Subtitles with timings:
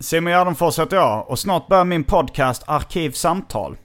[0.00, 3.76] Simon Gärdenfors heter jag och snart börjar min podcast Arkivsamtal.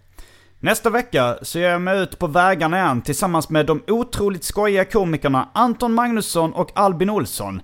[0.60, 4.86] Nästa vecka så ger jag mig ut på vägarna igen tillsammans med de otroligt skojiga
[4.86, 7.62] komikerna Anton Magnusson och Albin Olsson.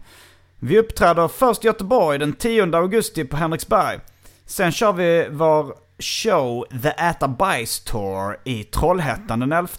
[0.60, 4.00] Vi uppträder först i Göteborg den 10 augusti på Henriksberg.
[4.46, 9.70] Sen kör vi vår show The Äta Bajs Tour i Trollhättan den 11,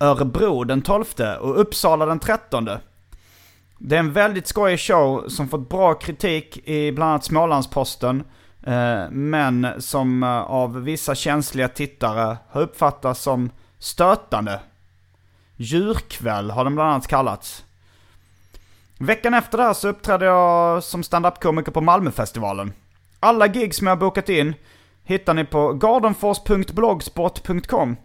[0.00, 1.04] Örebro den 12
[1.40, 2.68] och Uppsala den 13.
[3.78, 8.24] Det är en väldigt skojig show som fått bra kritik i bland annat Smålandsposten.
[8.62, 14.60] Eh, men som eh, av vissa känsliga tittare har uppfattats som stötande.
[15.56, 17.64] Djurkväll har den bland annat kallats.
[18.98, 22.72] Veckan efter det här så uppträdde jag som standup-komiker på Malmöfestivalen.
[23.20, 24.54] Alla gig som jag har bokat in
[25.04, 27.96] hittar ni på gardenfors.blogspot.com.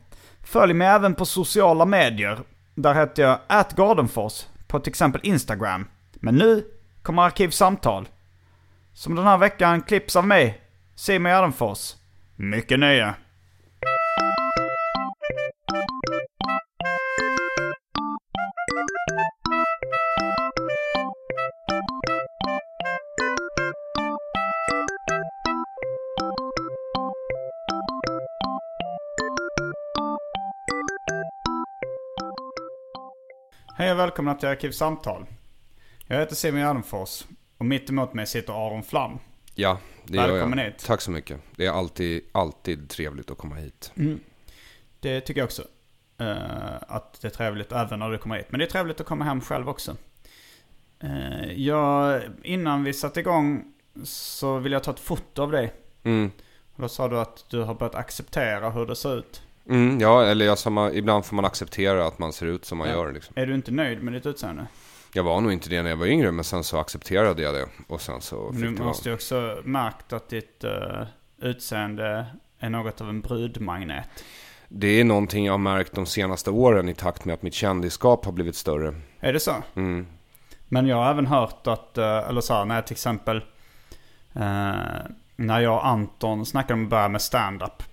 [0.43, 2.39] Följ mig även på sociala medier.
[2.75, 5.87] Där heter jag atgardenfors på till exempel Instagram.
[6.13, 6.65] Men nu
[7.01, 8.07] kommer Arkivsamtal.
[8.93, 10.61] Som den här veckan klipps av mig,
[10.95, 11.95] Simon Gärdenfors.
[12.35, 13.13] Mycket nöje.
[33.83, 35.25] Hej och välkomna till Arkivsamtal.
[36.07, 37.25] Jag heter Simon Gärdenfors
[37.57, 39.19] och mitt emot mig sitter Aron Flam.
[39.55, 40.65] Ja, det gör Välkommen jag.
[40.65, 40.83] hit.
[40.85, 41.39] Tack så mycket.
[41.55, 43.91] Det är alltid, alltid trevligt att komma hit.
[44.99, 45.63] Det tycker jag också.
[46.17, 48.47] Eh, att det är trevligt även när du kommer hit.
[48.49, 49.95] Men det är trevligt att komma hem själv också.
[51.03, 53.73] Uh, jag, innan vi satte igång
[54.03, 55.73] så vill jag ta ett foto av dig.
[56.03, 56.31] Mm.
[56.75, 59.41] Och då sa du att du har börjat acceptera hur det ser ut.
[59.69, 62.89] Mm, ja, eller sa, man- ibland får man acceptera att man ser ut som man
[62.89, 62.93] Ja.
[62.95, 63.11] gör.
[63.13, 63.33] Liksom.
[63.37, 64.67] Är du inte nöjd med ditt utseende?
[65.13, 67.65] Jag var nog inte det när jag var yngre, men sen så accepterade jag det.
[67.87, 71.03] Och sen så Men fick du det måste ju också märkt att ditt uh,
[71.41, 72.25] utseende
[72.59, 74.05] är något av en brudmagnet.
[74.67, 78.25] Det är någonting jag har märkt de senaste åren i takt med att mitt kändisskap
[78.25, 78.95] har blivit större.
[79.19, 79.53] Är det så?
[79.75, 80.07] Mm.
[80.67, 83.37] Men jag har även hört att, eh, eller så här, när jag till exempel,
[84.33, 84.73] eh,
[85.35, 87.83] när jag och Anton snackade om att börja med stand-up.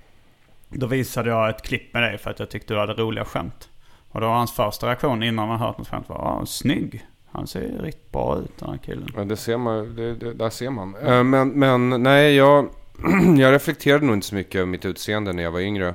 [0.71, 3.69] Då visade jag ett klipp med dig för att jag tyckte du hade roliga skämt.
[4.09, 7.07] Och då var hans första reaktion innan han hört något skämt var, ah, snygg.
[7.33, 9.09] Han ser riktigt bra ut den här killen.
[9.17, 9.97] Ja, det ser man.
[9.97, 10.97] Det, det, där ser man.
[10.97, 12.69] Eh, Men, men nej, jag,
[13.39, 15.95] jag reflekterade nog inte så mycket över mitt utseende när jag var yngre.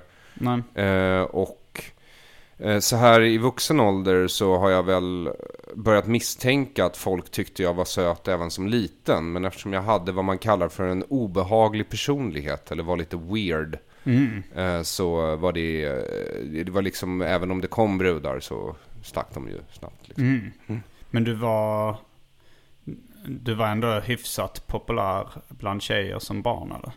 [0.76, 1.84] Eh, och
[2.58, 5.30] eh, så här i vuxen ålder så har jag väl
[5.76, 9.32] börjat misstänka att folk tyckte jag var söt även som liten.
[9.32, 13.78] Men eftersom jag hade vad man kallar för en obehaglig personlighet eller var lite weird.
[14.56, 19.34] Eh, så var det, eh, det var liksom, även om det kom brudar så stack
[19.34, 20.08] de ju snabbt.
[20.08, 20.52] Liksom.
[21.10, 21.98] men du var,
[23.26, 26.92] du var ändå hyfsat populär bland tjejer som barn eller?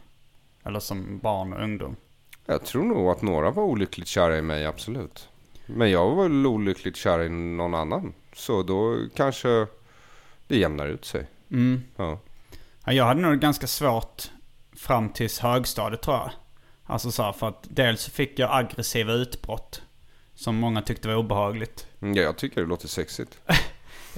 [0.64, 1.96] Eller som barn och ungdom.
[2.46, 5.28] Jag tror nog att några var olyckligt kära i mig, absolut.
[5.66, 8.12] Men jag var väl olyckligt kär i någon annan.
[8.32, 9.66] Så då kanske
[10.46, 11.26] det jämnar ut sig.
[11.96, 12.18] Ja.
[12.84, 14.30] Ja, jag hade nog ganska svårt
[14.76, 16.30] fram tills högstadiet tror jag.
[16.90, 19.82] Alltså så här, för att dels fick jag aggressiva utbrott.
[20.34, 21.86] Som många tyckte var obehagligt.
[22.02, 23.38] Mm, Ja, jag tycker det låter sexigt.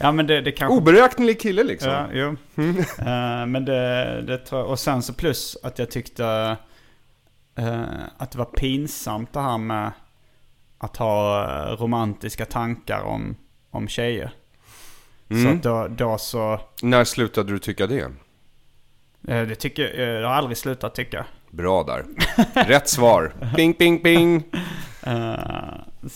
[0.02, 0.76] Ja men det, det kanske...
[0.78, 1.90] Oberäknelig kille liksom.
[1.90, 2.36] Ja, jo.
[2.98, 4.70] Eh, men det, det tror jag.
[4.70, 6.56] Och sen så plus att jag tyckte
[7.54, 7.82] eh,
[8.16, 9.92] att det var pinsamt det här med
[10.78, 13.36] att ha eh, romantiska tankar om,
[13.70, 14.30] om tjejer.
[15.28, 18.00] Så att då, då så, När slutade du tycka det?
[19.28, 21.26] eh, det tycker jag, jag har aldrig slutat tycka.
[21.50, 22.04] Bra där.
[22.64, 23.32] Rätt svar.
[23.56, 24.44] Ping, ping, ping.
[25.02, 25.34] Eh,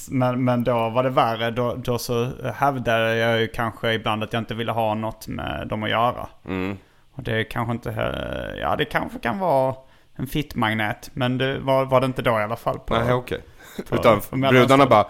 [0.08, 1.50] men, men då var det värre.
[1.50, 5.68] Då, då så hävdade jag ju kanske ibland att jag inte ville ha något med
[5.68, 6.28] dem att göra.
[6.46, 6.76] Mm.
[7.12, 7.90] Och det kanske inte...
[7.90, 9.74] he- Ja, det kanske kan vara
[10.16, 11.10] en fittmagnet.
[11.14, 12.78] Men det var, var det inte då i alla fall.
[12.78, 13.40] På, Nej, okej.
[13.88, 15.06] på- Utan brudarna bara,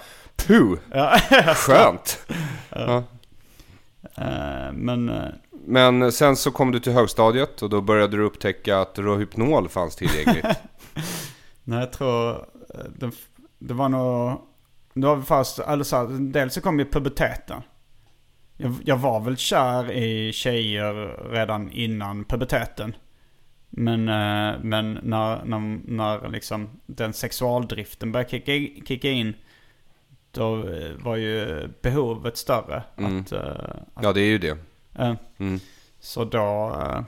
[0.46, 0.74] puh,
[1.54, 2.26] skönt.
[2.70, 3.02] Ja.
[4.16, 5.12] eh, men...
[5.66, 9.96] Men sen så kom du till högstadiet och då började du upptäcka att Rohypnol fanns
[9.96, 10.46] tillgängligt.
[11.64, 12.30] Nej, jag tror
[12.74, 13.10] eh, det,
[13.58, 14.40] det var nog...
[14.94, 17.62] Det var väl först, eller så, här, dels så kom ju puberteten.
[18.56, 20.94] Jag, jag var väl kär i tjejer
[21.30, 22.96] redan innan puberteten.
[23.70, 28.52] Men, eh, men när, när, när liksom den sexualdriften började kicka,
[28.86, 29.34] kicka in.
[30.30, 32.82] Då eh, var ju behovet större.
[32.96, 33.20] Mm.
[33.20, 33.40] Att, eh,
[34.02, 34.58] Ja, det är ju det.
[34.98, 35.60] Eh, Mm.
[36.00, 36.76] så då...
[36.80, 37.02] eh,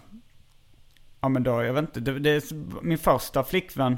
[1.21, 2.01] Ja men då, jag vet inte.
[2.01, 2.43] Det, det är
[2.85, 3.93] min första flickvän.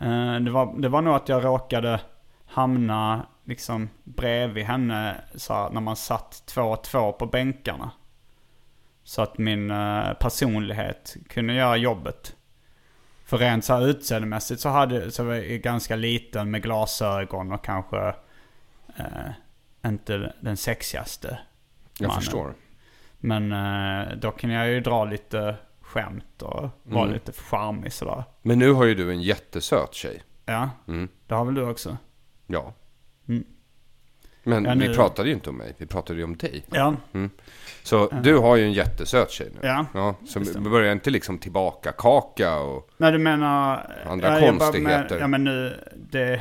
[0.00, 2.00] eh, Det var, det var nog att jag råkade
[2.46, 7.90] hamna liksom bredvid henne så här, när man satt två och två på bänkarna.
[9.04, 9.68] Så att min
[10.20, 12.36] personlighet kunde göra jobbet.
[13.24, 17.64] För rent så här utseendemässigt så, hade, så var jag ganska liten med glasögon och
[17.64, 18.14] kanske
[18.96, 19.30] eh,
[19.86, 21.38] inte den sexigaste.
[21.98, 22.20] Jag mannen.
[22.22, 22.54] förstår.
[23.26, 27.12] Men eh, då kan jag ju dra lite skämt och vara Mm.
[27.14, 28.24] lite charmig sådär.
[28.42, 30.22] Men nu har ju du en jättesöt tjej.
[30.44, 31.08] Ja, Mm.
[31.26, 31.96] det har väl du också?
[32.46, 32.74] Ja.
[33.28, 33.44] Mm.
[34.44, 36.64] Men Ja, vi nu- pratade ju inte om mig, vi pratade ju om dig.
[36.70, 36.94] Ja,
[37.82, 39.68] Så du har ju en jättesöt tjej nu.
[39.68, 40.14] ja.
[40.26, 40.70] Så Det vi stämmer.
[40.70, 42.90] börjar inte liksom tillbaka kaka och...
[42.96, 43.90] Nej du menar...
[44.06, 45.18] Andra ja, jag bara- konstigheter.
[45.20, 46.40] Ja men nu, det...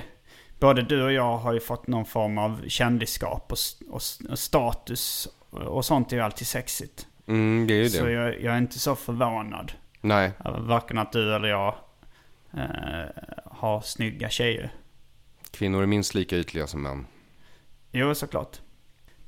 [0.59, 4.19] Både du och jag har ju fått någon form av kändisskap och, s- och, s-
[4.29, 5.27] och status.
[5.63, 7.07] Och sånt är ju alltid sexigt.
[7.27, 8.11] Mm, det är ju Så det.
[8.11, 9.71] jag, jag är inte så förvånad.
[10.01, 11.75] Nej, över Varken att du eller jag
[12.53, 12.61] eh,
[13.45, 14.73] har snygga tjejer.
[15.51, 17.07] kvinnor är minst lika ytliga som män.
[17.91, 18.61] Jo, såklart.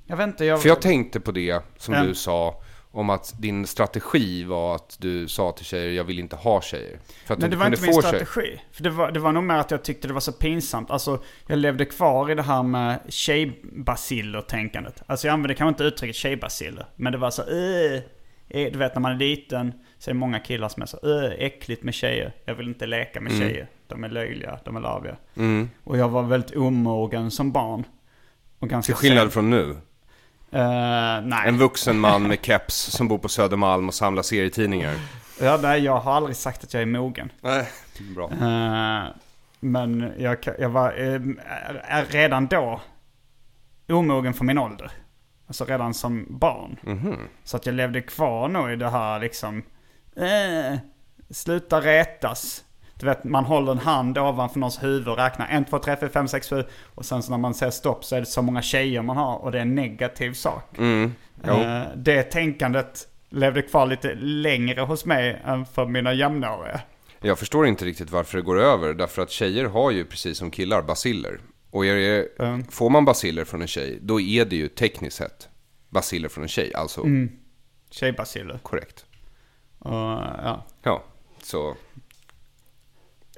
[0.06, 0.62] Jag inte, jag...
[0.62, 2.04] För jag tänkte på det som Ja.
[2.04, 2.62] du sa
[2.98, 7.00] om att din strategi var att du sa till tjejer jag vill inte ha tjejer.
[7.26, 8.02] För att du det var inte min tjejer.
[8.02, 8.62] strategi.
[8.72, 10.92] För det var, det var nog mer att jag tyckte det var så pinsamt.
[10.92, 15.04] Alltså, jag levde kvar i det här med tjejbaciller-tänkandet.
[15.06, 16.86] Alltså jag använde kanske inte uttrycket tjejbaciller.
[16.96, 18.02] Men det var så, äh,
[18.72, 21.32] du vet när man är liten så är det många killar som är så, äh,
[21.46, 22.34] äckligt med tjejer.
[22.46, 23.68] Jag vill inte leka med tjejer.
[23.88, 25.16] De är löjliga, de är larviga.
[25.36, 25.70] Mm.
[25.84, 27.84] Och jag var väldigt omogen som barn.
[28.60, 29.76] Och ganska Till skillnad sen- från nu.
[30.52, 31.48] Eh, nej.
[31.48, 34.96] En vuxen man med keps som bor på Södermalm och samlar serietidningar.
[35.42, 37.32] Ja, nej, jag har aldrig sagt att jag är mogen.
[37.42, 37.68] Nej,
[38.16, 38.30] bra.
[38.32, 39.04] Eh,
[39.60, 41.36] men jag, jag var är-
[41.84, 42.82] är redan då
[43.90, 44.92] omogen för min ålder.
[45.48, 46.78] Alltså redan som barn.
[46.82, 47.18] Mhm.
[47.44, 49.64] Så att jag levde kvar nog i det här liksom,
[51.30, 52.64] sluta retas.
[53.00, 56.10] Du vet, man håller en hand ovanför någons huvud och räknar 1, 2, 3, 4,
[56.10, 56.64] 5, 6, 7.
[56.96, 59.38] Och sen så när man säger stopp så är det så många tjejer man har
[59.38, 60.78] och det är en negativ sak.
[60.78, 61.12] Mm.
[61.44, 66.82] Eh, det tänkandet levde kvar lite längre hos mig än för mina jämnåriga.
[67.22, 68.94] Jag förstår inte riktigt varför det går över.
[68.94, 71.40] Därför att tjejer har ju precis som killar basiller.
[71.72, 72.64] Och det, Mm.
[72.64, 75.50] får man basiller från en tjej, då är det ju tekniskt sett
[75.90, 76.74] basiller från en tjej.
[76.74, 77.30] Alltså Mm.
[77.90, 78.60] Tjejbaciller.
[78.64, 79.06] korrekt.
[79.80, 80.66] Och, ja.
[80.84, 81.04] Ja,
[81.44, 81.76] så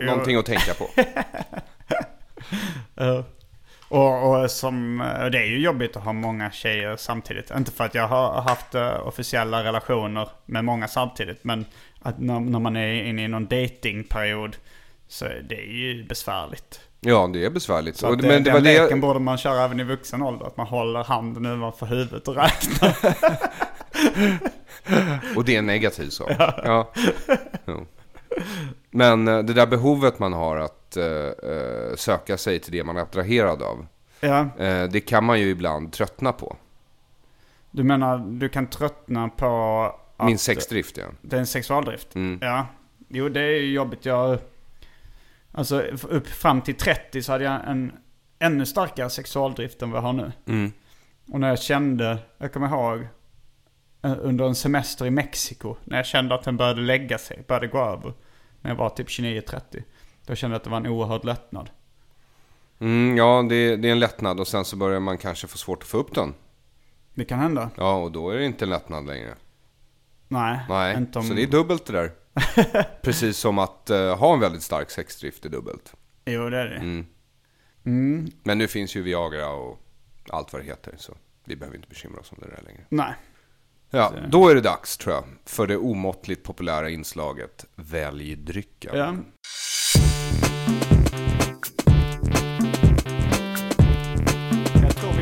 [0.05, 0.89] någonting att tänka på.
[2.95, 3.23] Eh,
[3.89, 4.97] och, och som,
[5.31, 7.51] det är ju jobbigt att ha många tjejer samtidigt.
[7.51, 11.43] Inte för att jag har haft eh, officiella relationer med många samtidigt.
[11.43, 11.65] Men
[12.01, 14.57] att när, när man är inne i någon datingperiod
[15.07, 16.81] så är det ju besvärligt.
[16.99, 17.97] Ja, det är besvärligt.
[17.97, 18.95] Så det, men det den leken det...
[18.95, 20.45] borde man köra även i vuxen ålder.
[20.45, 22.95] Att man håller handen ovanför huvudet och räknar.
[25.35, 26.31] Och det är en negativ sak.
[26.37, 26.93] Ja.
[27.67, 27.87] Jo.
[28.91, 33.01] Men eh, det där behovet man har att eh, söka sig till det man är
[33.01, 33.85] attraherad av.
[34.19, 36.55] ja, eh, det kan man ju ibland tröttna på.
[37.71, 39.83] du menar du kan tröttna på
[40.17, 41.05] att Min sexdrift ja.
[41.21, 42.15] det är en sexualdrift?
[42.15, 42.39] Mm.
[42.41, 42.67] Ja,
[43.07, 44.05] jo det är ju jobbigt.
[44.05, 44.39] Jag,
[45.51, 47.91] alltså upp fram till 30 så hade jag en
[48.39, 50.31] ännu starkare sexualdrift än vad jag har nu.
[50.45, 50.71] Mm.
[51.31, 53.07] Och när jag kände, jag kommer ihåg
[54.01, 55.75] under en semester i Mexiko.
[55.83, 58.13] När jag kände att den började lägga sig, började gå över.
[58.61, 59.83] När jag var typ 29-30.
[60.25, 61.69] Då kände jag att det var en oerhörd lättnad.
[62.79, 65.83] Mm, ja, det, det är en lättnad och sen så börjar man kanske få svårt
[65.83, 66.33] att få upp den.
[67.13, 67.69] Det kan hända.
[67.77, 69.35] Ja, och då är det inte en lättnad längre.
[70.27, 71.23] Nej, Nej, om...
[71.23, 72.11] så det är dubbelt det där.
[73.01, 75.93] Precis som att eh, ha en väldigt stark sexdrift är dubbelt.
[76.25, 76.75] Jo, det är det.
[76.75, 77.05] Mm.
[77.85, 79.79] Mm, Men nu finns ju Viagra och
[80.29, 81.13] allt vad det heter, så
[81.45, 82.81] vi behöver inte bekymra oss om det där längre.
[82.89, 83.13] nej.
[83.89, 88.97] Ja, då är det dags tror jag för det omåttligt populära inslaget Välj drycken.
[88.97, 89.15] Ja.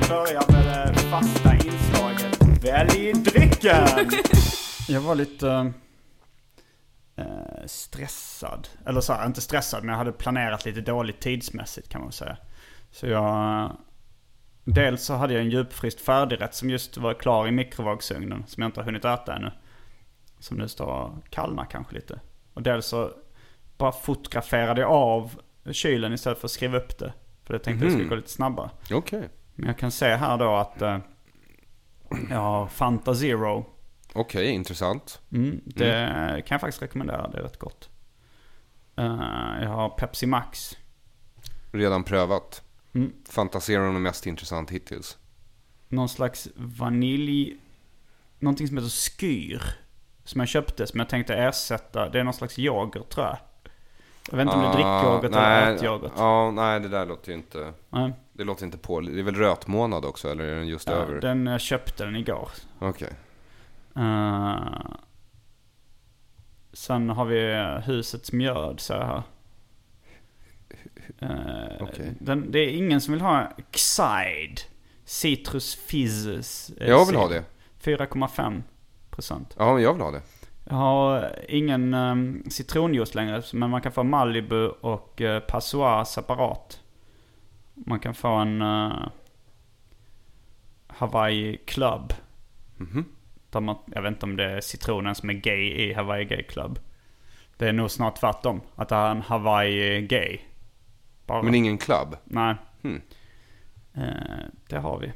[0.10, 2.64] börja med det fasta inslaget.
[2.64, 4.10] Välj drycken!
[4.88, 5.74] Jag var lite
[7.18, 8.68] eh, stressad.
[8.86, 12.38] Eller så här, inte stressad, men jag hade planerat lite dåligt tidsmässigt kan man säga.
[12.92, 13.78] Så jag...
[14.70, 18.44] Dels så hade jag en djupfryst färdigrätt som just var klar i mikrovågsugnen.
[18.48, 19.52] Som jag inte har hunnit äta ännu.
[20.40, 22.20] Som nu står och kallnar kanske lite.
[22.54, 23.12] Och dels så
[23.78, 27.14] bara fotograferade jag av kylen istället för att skriva upp det.
[27.44, 28.70] För jag tänkte att det skulle gå lite snabbare.
[28.92, 29.30] Okej.
[29.56, 30.98] Men jag kan se här då att eh,
[32.30, 33.66] jag har Fanta Zero.
[34.14, 35.22] Okej, intressant.
[35.32, 37.28] Mm, det kan jag faktiskt rekommendera.
[37.28, 37.90] Det är rätt gott.
[38.96, 39.06] Eh,
[39.62, 40.78] jag har Pepsi Max.
[41.72, 42.64] Redan prövat.
[42.98, 43.14] Mm.
[43.30, 45.18] Fantasera om mest intressant hittills.
[45.90, 47.58] Någon slags vanilj...
[48.40, 48.90] Någonting som heter
[49.20, 49.62] Skyr.
[50.24, 52.10] Som jag köpte som jag tänkte ersätta.
[52.10, 53.38] Det är någon slags yoghurt tror jag.
[54.32, 56.12] Jag vet inte om det är drickyoghurt Ah, eller nej, ätyoghurt.
[56.18, 57.74] Ja, nej det där låter ju inte...
[57.90, 58.14] Nej.
[58.34, 59.00] Det låter inte på.
[59.02, 61.22] Det är väl rötmånad också eller är den just Ja, över?
[61.22, 62.50] den jag köpte den igår.
[62.80, 63.14] Okej.
[63.96, 64.58] Eh,
[66.74, 67.54] sen har vi
[67.86, 69.24] husets mjöd så här.
[71.24, 71.30] Uh,
[71.82, 72.14] Okej.
[72.20, 74.60] den, det är ingen som vill ha Xide.
[75.06, 76.70] Citrus Fizzes.
[76.70, 77.44] eh, Jag vill ha det.
[77.84, 78.62] 4,5
[79.10, 79.56] procent.
[79.60, 80.22] Ja, men jag vill ha det.
[80.64, 83.42] Jag har ingen um, citronjuice längre.
[83.54, 86.82] Men man kan få Malibu och uh, Passoir separat.
[87.74, 89.08] Man kan få en uh,
[90.88, 92.14] Hawaii Club.
[93.50, 96.44] Där man, jag vet inte om det är citronen som är gay i Hawaii Gay
[96.44, 96.80] Club.
[97.58, 98.62] Det är nog snart tvärtom.
[98.76, 100.40] Att det är en Hawaii Gay.
[101.28, 101.42] Bara.
[101.44, 102.16] Men ingen club?
[102.24, 102.56] Nej.
[102.82, 103.02] Hmm.
[103.94, 104.04] Eh,
[104.70, 105.12] det har vi.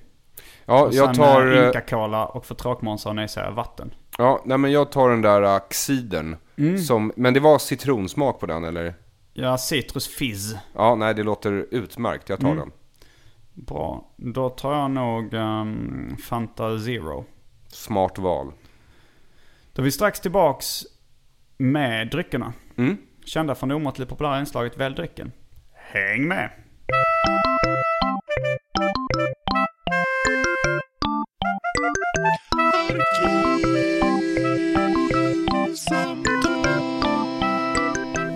[0.65, 1.51] Ja, och jag sen tar...
[1.51, 3.93] eh, eh, Inca Cola och för tråkmånsar nej säger jag vatten.
[4.17, 6.35] Ja, nej men jag tar den där uh, xiden.
[6.57, 6.77] Mm.
[6.77, 8.93] Som, men det var citronsmak på den eller?
[9.33, 10.55] Ja, citrus fizz.
[10.75, 12.29] Ja, nej det låter utmärkt.
[12.29, 12.59] Jag tar Mm.
[12.59, 12.71] den.
[13.53, 14.13] Bra.
[14.17, 17.25] Då tar jag nog ehm, Fanta Zero.
[17.67, 18.51] Smart val.
[19.73, 20.81] Då är vi strax tillbaks
[21.57, 22.53] med dryckerna.
[22.77, 22.97] Mm.
[23.25, 25.31] Kända från det omåttligt populära inslaget Välj drycken.
[25.93, 26.49] Häng med!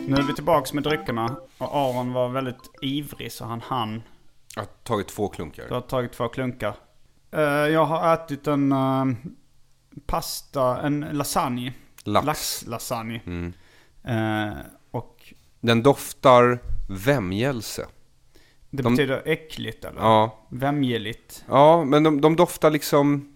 [0.07, 4.03] Nu är vi tillbaks med dryckerna och Aron var väldigt ivrig så han hann.
[4.55, 5.65] Jag har tagit två klunkar.
[5.67, 6.75] Du har tagit två klunkar.
[7.31, 9.05] Eh, jag har ätit en eh,
[10.05, 11.73] pasta, en lasagne.
[12.03, 12.25] Lax.
[12.25, 13.21] Laxlasagne.
[13.25, 13.53] Mm.
[14.03, 14.57] Eh,
[14.91, 17.85] och Den doftar vämjelse.
[18.69, 20.01] det De- betyder äckligt eller?
[20.01, 20.39] Ja.
[20.49, 21.43] Vämjeligt.
[21.47, 23.31] Ja, men de, de doftar liksom...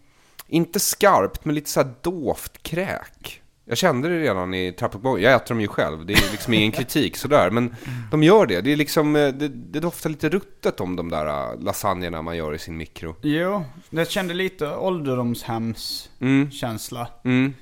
[0.51, 3.41] Inte skarpt, men lite så här dovt kräk.
[3.65, 5.23] Jag kände det redan i trappuppgången.
[5.23, 6.05] Jag äter dem ju själv.
[6.05, 7.49] Det är liksom ingen kritik sådär.
[7.49, 7.75] Men
[8.11, 8.61] de gör det.
[8.61, 9.15] Det är liksom...
[9.15, 12.77] eh, Det, det doftar lite ruttet om de där eh, lasagnerna man gör i sin
[12.77, 13.15] mikro.
[13.21, 17.07] Jo, det kände lite ålderdomshemskänsla.
[17.23, 17.37] Mm.
[17.45, 17.53] Mm.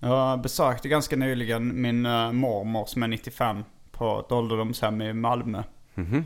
[0.00, 5.62] Jag besökte ganska nyligen min uh, mormor som är 95 på ett ålderdomshem i Malmö.
[5.94, 6.24] Mhm.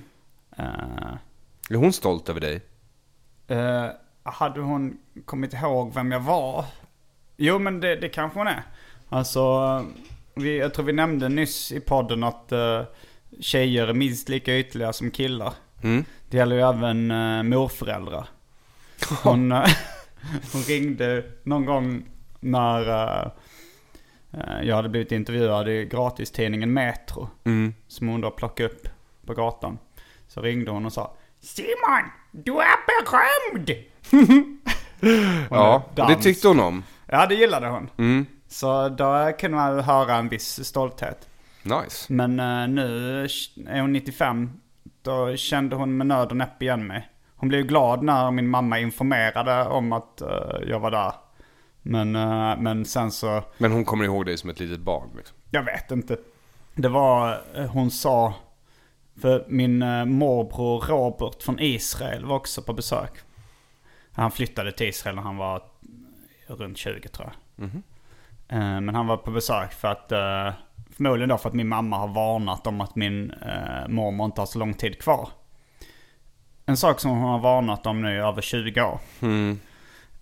[0.56, 1.14] Eh,
[1.70, 2.60] Är hon stolt över dig?
[3.48, 3.86] Eh,
[4.22, 6.64] hade hon kommit ihåg vem jag var?
[7.36, 8.62] Jo men det, det kanske hon är.
[9.08, 9.84] Alltså,
[10.34, 12.82] vi, jag tror vi nämnde nyss i podden att uh,
[13.40, 15.52] tjejer är minst lika ytliga som killar.
[15.82, 16.04] Mm.
[16.30, 18.28] Det gäller ju även uh, morföräldrar.
[19.22, 19.52] Hon,
[20.52, 22.04] hon ringde någon gång
[22.40, 23.30] när
[24.62, 27.28] jag hade blivit intervjuad i gratistidningen Metro.
[27.44, 27.74] Mm.
[27.88, 28.88] Som hon då plockade upp
[29.26, 29.78] på gatan.
[30.28, 33.70] Så ringde hon och sa Simon, du är berömd!
[35.50, 36.16] Ja, dans.
[36.16, 36.84] det tyckte hon om.
[37.06, 37.90] Ja, det gillade hon.
[37.98, 38.26] Mm.
[38.48, 41.28] Så då kunde man höra en viss stolthet.
[41.62, 42.12] Nice.
[42.12, 43.20] Men eh, nu
[43.66, 44.50] är hon 95.
[45.02, 47.08] Då kände hon med nöd och näppe igen mig.
[47.36, 50.28] Hon blev glad när min mamma informerade om att eh,
[50.66, 51.12] jag var där.
[51.88, 55.36] Men, eh, men sen så, Men hon kommer ihåg dig som ett litet barn liksom.
[55.50, 56.16] jag vet inte.
[56.74, 58.34] Det var, eh, hon sa,
[59.20, 63.12] för min eh, morbror Robert från Israel var också på besök.
[64.12, 65.62] Han flyttade till Israel när han var
[66.46, 67.64] runt 20 tror jag.
[68.48, 70.08] Eh, Men han var på besök för att,
[70.96, 73.32] förmodligen då för att min mamma har varnat om att min
[73.88, 75.28] mormor inte har så lång tid kvar.
[76.66, 78.98] En sak som hon har varnat om nu i över 20 år.
[79.22, 79.56] Eh,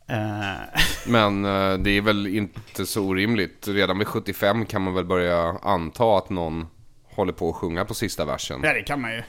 [1.06, 3.68] Men eh, det är väl inte så orimligt.
[3.68, 6.66] Redan vid 75 kan man väl börja anta att någon
[7.14, 8.61] håller på att sjunga på sista versen.
[8.64, 9.23] ja det kan man ju.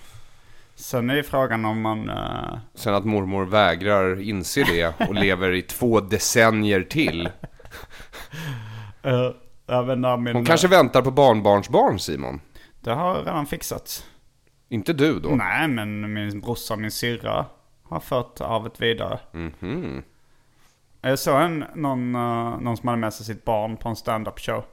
[0.76, 2.10] Sen är ju frågan om man...
[2.10, 7.30] eh, Sen att mormor vägrar inse det och lever i två decennier till.
[9.04, 9.30] eh,
[9.68, 12.42] även när min, Hon kanske väntar på barnbarnsbarn Simon.
[12.82, 14.06] Det har redan fixats.
[14.70, 15.30] Inte du då?
[15.30, 17.46] Nej men min brorsa och min syrra
[17.84, 19.20] har fört arvet vidare.
[19.34, 20.04] Mhm.
[21.10, 24.40] Jag såg en, någon, eh, någon som hade med sig sitt barn på en stand-up
[24.40, 24.64] show.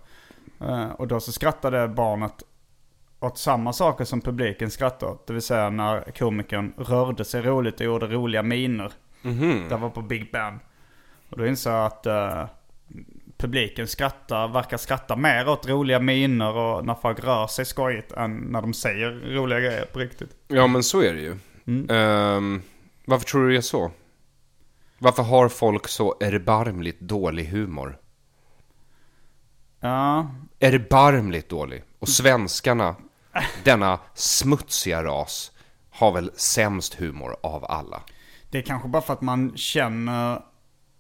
[0.61, 2.43] Eh, och då så skrattade barnet
[3.21, 5.27] åt samma saker som publiken skrattade åt.
[5.27, 8.93] Det vill säga när komikern rörde sig roligt och gjorde roliga miner.
[9.69, 10.61] Det var på Big Ben.
[11.29, 12.45] Och då insåg jag att eh,
[13.37, 18.37] publiken skrattar, verkar skratta mer åt roliga miner och när folk rör sig skojigt än
[18.37, 20.37] när de säger roliga grejer på riktigt.
[20.49, 21.37] Ja men så är det ju.
[21.97, 22.63] Ehm,
[23.05, 23.91] varför tror du det är så?
[25.03, 27.99] Varför har folk så erbarmligt dålig humor?
[29.81, 30.31] Ja,
[30.61, 31.85] Erbarmligt dålig.
[31.99, 32.97] Och svenskarna,
[33.65, 35.53] denna smutsiga ras,
[35.91, 38.03] har väl sämst humor av alla.
[38.51, 40.43] Det är kanske bara för att man känner,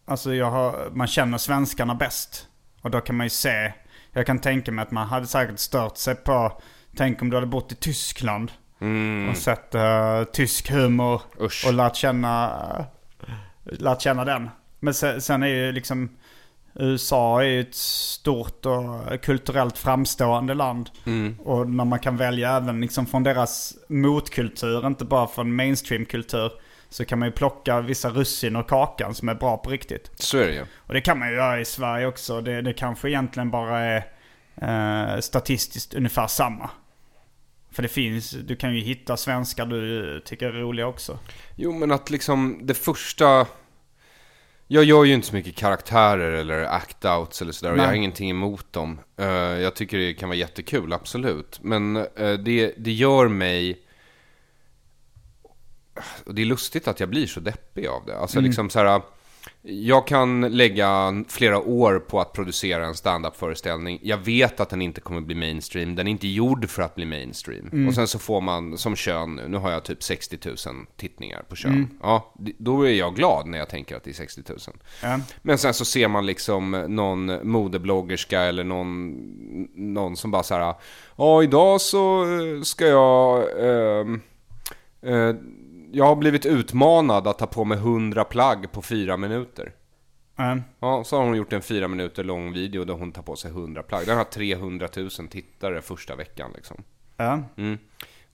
[0.04, 2.48] alltså jag har, man känner svenskarna bäst.
[2.80, 3.72] Och då kan man ju se,
[4.12, 6.60] jag kan tänka mig att man hade säkert stört sig på,
[6.96, 8.52] tänk om du hade bott i Tyskland.
[9.30, 11.66] Och sett eh, tysk humor Usch.
[11.66, 12.46] och lärt känna,
[12.78, 12.84] uh,
[13.64, 14.50] lärt känna den.
[14.80, 16.10] Men sen, sen är ju liksom,
[16.74, 20.90] USA är ju ett stort och kulturellt framstående land.
[21.38, 26.52] Och när man kan välja även liksom från deras motkultur, inte bara från mainstreamkultur.
[26.88, 30.10] Så kan man ju plocka vissa russin och kakan som är bra på riktigt.
[30.14, 30.64] Så är det ju.
[30.76, 32.40] Och det kan man ju göra i Sverige också.
[32.40, 34.04] Det, det kanske egentligen bara är
[34.56, 36.70] eh, statistiskt ungefär samma.
[37.72, 41.18] För det finns, du kan ju hitta svenskar du tycker är roliga också.
[41.56, 43.46] Jo, men att liksom det första...
[44.66, 48.30] Jag gör ju inte så mycket karaktärer eller act-outs eller sådär och jag har ingenting
[48.30, 49.00] emot dem.
[49.16, 51.58] Eh, jag tycker det kan vara jättekul, absolut.
[51.62, 53.82] Men eh, det, det gör mig...
[56.24, 58.18] Och det är lustigt att jag blir så deppig av det.
[58.18, 59.02] Alltså liksom så här...
[59.62, 63.98] Jag kan lägga flera år på att producera en stand-up-föreställning.
[64.02, 65.94] Jag vet att den inte kommer bli mainstream.
[65.94, 67.88] Den är inte gjord för att bli mainstream.
[67.88, 70.56] Och sen så får man, som kön nu, nu har jag typ 60 000
[70.96, 71.88] tittningar på kön.
[72.02, 74.58] Ja, d- då är jag glad när jag tänker att det är 60 000.
[75.02, 75.18] Ja.
[75.42, 79.14] Men sen så ser man liksom någon modebloggerska eller någon,
[79.74, 80.74] någon som bara så här,
[81.16, 84.20] ja idag så eh, ska jag, ehm,
[85.02, 85.34] eh,
[85.92, 89.72] jag har blivit utmanad att ta på mig 100 plagg på fyra minuter.
[90.38, 93.36] Eh, Ja, så har hon gjort en fyra minuter lång video där hon tar på
[93.36, 94.06] sig 100 plagg.
[94.06, 96.76] Den har 300 000 tittare första veckan liksom.
[97.16, 97.42] ja.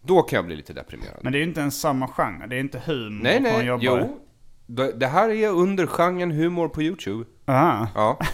[0.01, 1.19] Då kan jag bli lite deprimerad.
[1.23, 2.47] Men det är ju inte ens samma genre.
[2.47, 4.03] Det är inte humor nej, hon nej, jobbar i.
[4.09, 4.21] jo.
[4.67, 7.25] Det det här är under genren humor på YouTube.
[7.47, 8.19] Aha.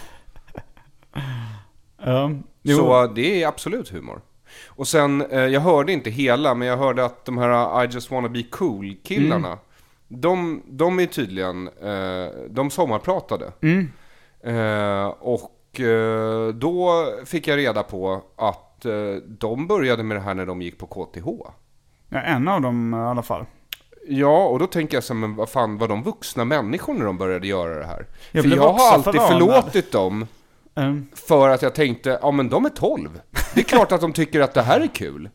[1.97, 2.31] Ja.
[2.61, 2.77] Jo.
[2.77, 4.21] Så det är absolut humor.
[4.67, 8.11] Och sen, eh, jag hörde inte hela, men jag hörde att de här I just
[8.11, 9.57] wanna be cool killarna,
[10.07, 13.51] de, de är tydligen, eh, de sommarpratade.
[14.43, 18.93] Eh, och eh, då fick jag reda på att eh,
[19.27, 21.27] de började med det här när de gick på KTH.
[22.09, 23.45] Ja, en av dem i alla fall.
[24.07, 27.17] Ja, och då tänker jag så men vad fan, var de vuxna människor när de
[27.17, 28.05] började göra det här?
[28.31, 30.27] Jag För jag har alltid förlåtit dem
[30.75, 31.07] Mm.
[31.13, 33.21] för att jag tänkte, ja men de är 12.
[33.53, 35.29] Det är klart att de tycker att det här är kul.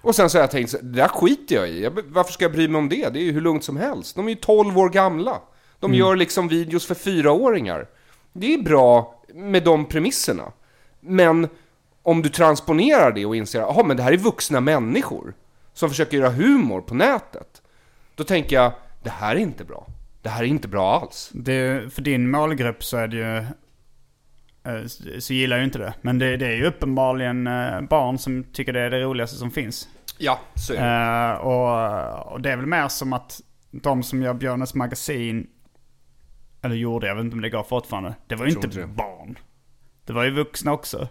[0.00, 1.82] Och sen så har jag tänkt, det där skiter jag i.
[1.82, 3.08] Jag, varför ska jag bry mig om det?
[3.08, 4.16] Det är ju hur lugnt som helst.
[4.16, 5.40] De är ju 12 år gamla.
[5.80, 7.88] De gör liksom videos för fyraåringar.
[8.32, 10.52] Det är bra med de premisserna.
[11.00, 11.48] Men
[12.02, 15.34] om du transponerar det och inser, jaha men det här är vuxna människor
[15.74, 17.62] som försöker göra humor på nätet.
[18.14, 18.72] Då tänker jag,
[19.02, 19.86] det här är inte bra.
[20.22, 21.30] Det här är inte bra alls.
[21.32, 23.44] Det, för din målgrupp så är det ju...
[24.68, 24.86] eh,
[25.18, 25.94] Så gillar jag ju inte det.
[26.02, 29.50] Men det, det är ju uppenbarligen eh, barn som tycker det är det roligaste som
[29.50, 29.88] finns.
[30.18, 31.34] Ja, så är det.
[31.34, 35.46] Eh, och, och det är väl mer som att de som gör Björnes magasin,
[36.62, 38.14] eller gjorde, jag vet inte om det går fortfarande.
[38.26, 38.86] Det var ju inte det.
[38.86, 39.38] barn.
[40.04, 41.08] Det var ju vuxna också.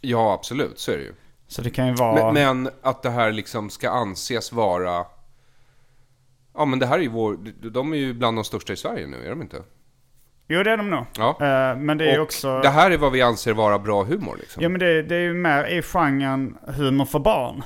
[0.00, 1.14] Ja, absolut, så är det ju.
[1.46, 2.32] Så det kan ju vara...
[2.32, 5.04] Men, men att det här liksom ska anses vara...
[6.54, 7.36] Ja men det här är ju vår...
[7.70, 9.62] De är ju bland de största i Sverige nu, är de inte?
[10.48, 11.04] Jo det är de nog.
[11.18, 11.28] Ja.
[11.40, 12.60] Eh, men det är Och också...
[12.60, 14.62] det här är vad vi anser vara bra humor liksom.
[14.62, 17.62] Ja men det, det är ju mer i genren humor för barn.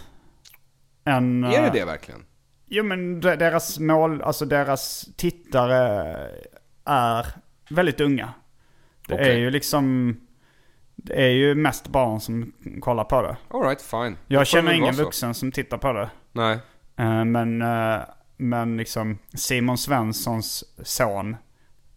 [1.05, 2.25] Än, Är det eh, det verkligen?
[2.67, 6.17] Jo men de- deras mål, alltså deras tittare
[6.85, 7.27] är
[7.71, 8.33] väldigt unga.
[9.09, 9.39] Det är Okej.
[9.41, 10.17] ju liksom,
[10.97, 13.37] det är ju mest barn som kollar på det.
[13.51, 14.17] Alright, fine.
[14.27, 15.05] Jag känner ingen så.
[15.05, 16.11] vuxen som tittar på det.
[16.33, 16.59] Nej.
[16.97, 17.65] Eh, Men,
[18.37, 21.37] men liksom Simon Svenssons son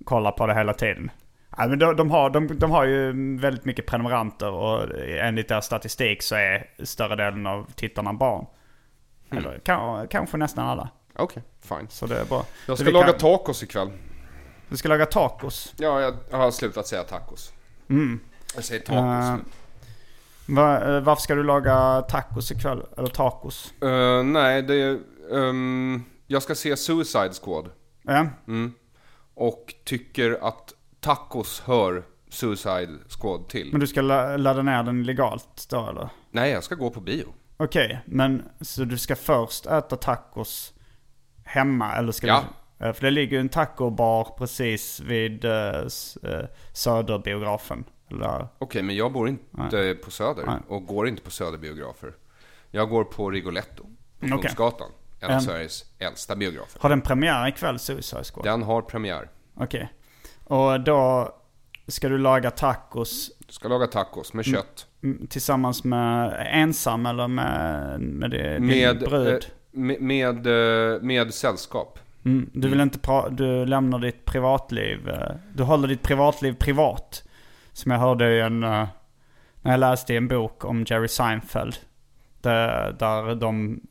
[0.05, 1.11] kollar på det hela tiden.
[1.57, 5.65] Ja, men de, de, har, de, de har ju väldigt mycket prenumeranter och enligt deras
[5.65, 8.45] statistik så är större delen av tittarna barn.
[9.29, 9.37] Hmm.
[9.37, 10.89] Eller kan, kanske nästan alla.
[11.15, 11.87] Okej, fine.
[11.89, 12.45] Så det är bra.
[12.67, 13.91] Jag ska laga kan- tacos ikväll.
[14.69, 15.73] Du ska laga tacos.
[15.77, 17.53] Ja, jag, har slutat säga tacos.
[18.55, 19.43] Jag säger tacos Eh, nu.
[20.55, 22.83] Va, eh, varför ska du laga tacos ikväll?
[22.97, 23.73] Eller tacos?
[23.81, 24.99] Eh, nej, det är...
[25.33, 27.69] ehm, jag ska se Suicide Squad.
[28.03, 28.27] Ja,
[29.35, 32.89] Och tycker att tacos hör Suicide
[33.21, 33.71] Squad till.
[33.71, 36.09] men du ska la- ladda ner den legalt då eller?
[36.31, 37.25] Nej, jag ska gå på bio.
[37.57, 40.73] Okej, men så du ska först äta tacos
[41.45, 42.43] hemma eller ska Ja.
[42.77, 42.85] du?
[42.85, 45.87] eh, För det ligger ju en tacobar precis vid uh,
[46.73, 47.83] Söderbiografen.
[48.11, 50.59] Eller, Okej, men jag bor inte på Söder Nej.
[50.67, 52.13] och går inte på Söderbiografer.
[52.71, 53.89] Jag går på Rigoletto på
[54.25, 54.29] Okej.
[54.29, 54.91] Kungsgatan.
[55.29, 55.39] En av.
[55.39, 56.79] Sveriges äldsta biografer.
[56.81, 58.45] har den premiär ikväll, Suicide Squad?
[58.45, 59.29] Den har premiär.
[59.57, 59.93] Okej.
[60.43, 61.31] Och då
[61.88, 64.88] ska du laga tacos Du ska laga tacos med kött.
[65.03, 69.27] mm, tillsammans med ensam eller med, med det, Med, din brud?
[69.33, 69.39] eh,
[69.71, 71.99] med, med, eh, med sällskap.
[72.25, 77.23] Mm, du vill inte pra- du lämnar ditt privatliv, eh, du håller ditt privatliv privat.
[77.73, 78.88] Som jag hörde i en, när
[79.71, 81.75] jag läste i en bok om Jerry Seinfeld.
[82.41, 83.81] Där, där, de,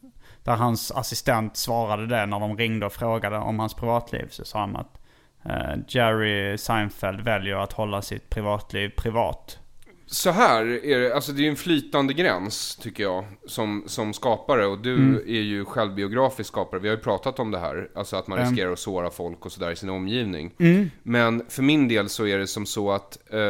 [0.45, 4.27] där hans assistent svarade det när de ringde och frågade om hans privatliv.
[4.31, 5.01] Så sa han att
[5.45, 9.59] eh, Jerry Seinfeld väljer att hålla sitt privatliv privat.
[10.07, 14.67] Så här är det, alltså det är en flytande gräns tycker jag som, som skapare
[14.67, 15.17] och du Mm.
[15.27, 16.81] är ju självbiografisk skapare.
[16.81, 18.51] Vi har ju pratat om det här, alltså att man Mm.
[18.51, 20.51] riskerar att såra folk och sådär i sin omgivning.
[21.03, 23.41] Men för min del så är det som så att eh,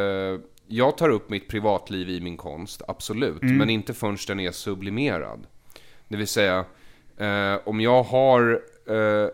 [0.67, 3.43] jag tar upp mitt privatliv i min konst, absolut.
[3.43, 3.57] Mm.
[3.57, 5.47] Men inte förrän den är sublimerad.
[6.09, 6.65] Det vill säga,
[7.17, 9.29] eh, om jag har eh,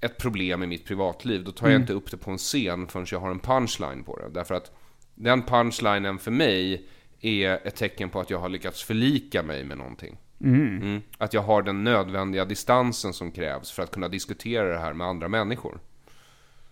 [0.00, 3.06] ett problem i mitt privatliv, då tar jag inte upp det på en scen förrän
[3.10, 4.28] jag har en punchline på det.
[4.28, 4.72] Därför att
[5.14, 6.86] den punchlinen för mig
[7.20, 10.16] är ett tecken på att jag har lyckats förlika mig med någonting.
[10.40, 11.02] Mm.
[11.18, 15.06] Att jag har den nödvändiga distansen som krävs för att kunna diskutera det här med
[15.06, 15.78] andra människor.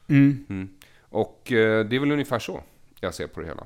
[0.09, 0.69] Mm.
[1.01, 2.63] Och eh, det är väl ungefär så
[3.01, 3.65] jag ser på det hela.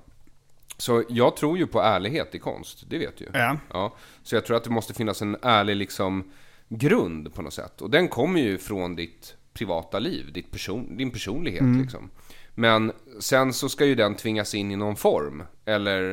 [0.76, 3.30] Så jag tror ju på ärlighet i konst, det vet du ju.
[3.32, 3.56] Ja.
[3.72, 6.32] Ja, så jag tror att det måste finnas en ärlig liksom,
[6.68, 7.82] grund på något sätt.
[7.82, 11.62] Och den kommer ju från ditt privata liv, ditt person, din personlighet.
[11.82, 12.10] Liksom.
[12.54, 15.42] Men sen så ska ju den tvingas in i någon form.
[15.64, 16.10] Eller,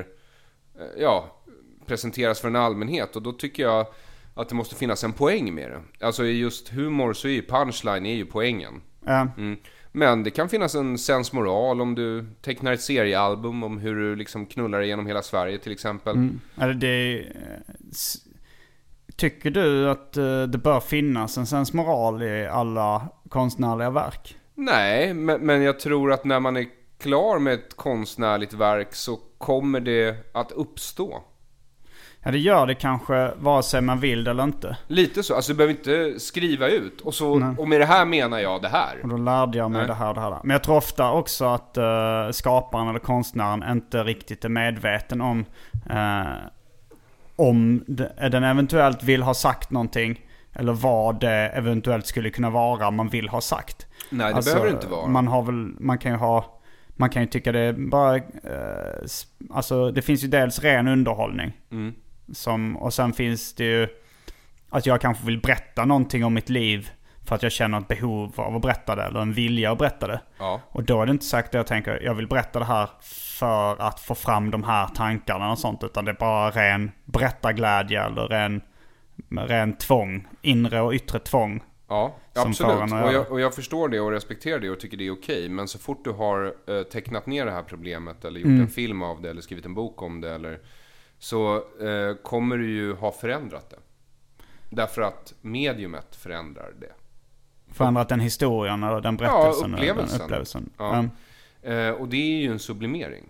[0.79, 1.41] eh, ja,
[1.85, 3.15] presenteras för en allmänhet.
[3.15, 3.87] Och då tycker jag
[4.33, 6.05] att det måste finnas en poäng med det.
[6.05, 8.81] Alltså i just humor så är ju punchline är ju poängen.
[9.05, 9.27] Ja.
[9.37, 9.57] Mm.
[9.91, 14.45] Men det kan finnas en sensmoral om du tecknar ett seriealbum om hur du liksom
[14.45, 16.15] knullar igenom hela Sverige till exempel.
[16.57, 18.17] Eller det, eh, s-
[19.15, 24.37] tycker du att eh, det bör finnas en sensmoral i alla konstnärliga verk?
[24.55, 26.65] Nej, men, men jag tror att när man är
[26.99, 31.23] klar med ett konstnärligt verk så kommer det att uppstå.
[32.23, 34.77] Ja det gör det kanske vare sig man vill det eller inte.
[34.87, 37.01] Lite så, alltså du behöver inte skriva ut.
[37.01, 38.99] Och, så, och med det här menar jag det här.
[39.03, 39.87] Och då lärde jag mig Nej.
[39.87, 40.39] det här och det här.
[40.43, 45.45] Men jag tror ofta också att eh, skaparen eller konstnären inte riktigt är medveten om
[45.89, 46.23] eh,
[47.35, 50.21] om de, den eventuellt vill ha sagt någonting.
[50.53, 53.87] Eller vad det eventuellt skulle kunna vara man vill ha sagt.
[54.09, 55.07] Nej, det Alltså, behöver det inte vara.
[55.07, 56.61] Man har väl, man kan ju ha,
[56.95, 58.23] man kan ju tycka det är bara, eh,
[59.49, 61.53] alltså det finns ju dels ren underhållning.
[61.71, 61.93] Mm.
[62.33, 63.87] Som, och sen finns det ju
[64.69, 66.89] att jag kanske vill berätta någonting om mitt liv.
[67.25, 70.07] För att jag känner ett behov av att berätta det, eller en vilja att berätta
[70.07, 70.21] det.
[70.37, 70.61] Ja.
[70.69, 72.89] Och då är det inte säkert att jag tänker, jag vill berätta det här
[73.39, 75.83] för att få fram de här tankarna och sånt.
[75.83, 78.61] Utan det är bara ren berättarglädje eller ren,
[79.29, 80.27] ren tvång.
[80.41, 81.63] Inre och yttre tvång.
[81.87, 82.91] Ja, absolut.
[82.93, 85.49] Och jag, och jag förstår det och respekterar det och tycker det är okej.
[85.49, 88.61] Men så fort du har eh, tecknat ner det här problemet eller gjort Mm.
[88.61, 90.59] en film av det eller skrivit en bok om det eller
[91.19, 93.77] så eh, kommer du ju ha förändrat det.
[94.69, 96.91] Därför att mediumet förändrar det.
[97.75, 99.73] Förändrat den historien och den berättelsen.
[99.73, 100.17] och upplevelsen.
[100.17, 100.69] Den upplevelsen.
[100.77, 100.93] Ja.
[100.95, 101.09] Mm.
[101.61, 103.23] Eh, och det är ju en sublimering.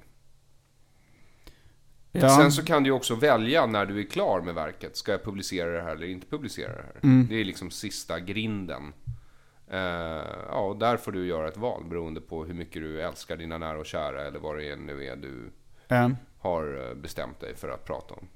[2.12, 2.30] Ja.
[2.30, 4.98] Sen så kan du också välja när du är klar med verket.
[4.98, 7.00] Ska jag publicera det här eller inte publicera det här?
[7.04, 7.28] Mm.
[7.30, 8.94] Det är liksom sista grinden.
[9.68, 9.80] Eh,
[10.50, 13.58] ja, och där får du göra ett val beroende på hur mycket du älskar dina
[13.58, 15.52] nära och kära eller vad det nu är du
[15.88, 16.12] Ja.
[16.40, 18.28] har eh, bestämt dig för att prata om.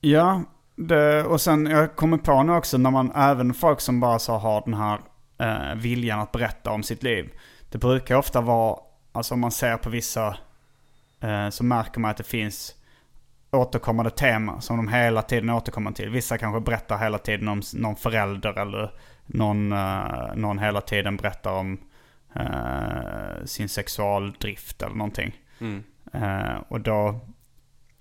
[0.00, 0.42] Ja,
[0.76, 4.32] det, och sen jag kommer på nu också när man, även folk som bara så
[4.36, 4.98] har den här
[5.38, 7.30] eh, viljan att berätta om sitt liv.
[7.70, 8.76] Det brukar ofta vara,
[9.12, 10.36] alltså om man ser på vissa,
[11.20, 12.74] eh, så märker man att det finns
[13.50, 16.10] återkommande tema som de hela tiden återkommer till.
[16.10, 18.92] Vissa kanske berättar hela tiden om någon förälder eller
[19.26, 21.78] någon, eh, någon hela tiden berättar om
[22.34, 25.36] eh, sin sexualdrift eller någonting.
[26.12, 27.20] Eh, och då,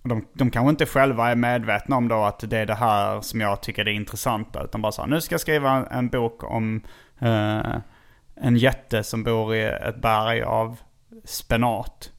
[0.03, 3.41] de, de kanske inte själva är medvetna om då att det är det här som
[3.41, 4.57] jag tycker är intressant.
[4.63, 6.81] Utan bara så här, nu ska jag skriva en, bok om
[7.19, 7.75] eh,
[8.35, 10.77] en jätte som bor i ett berg av
[11.25, 12.11] spenat.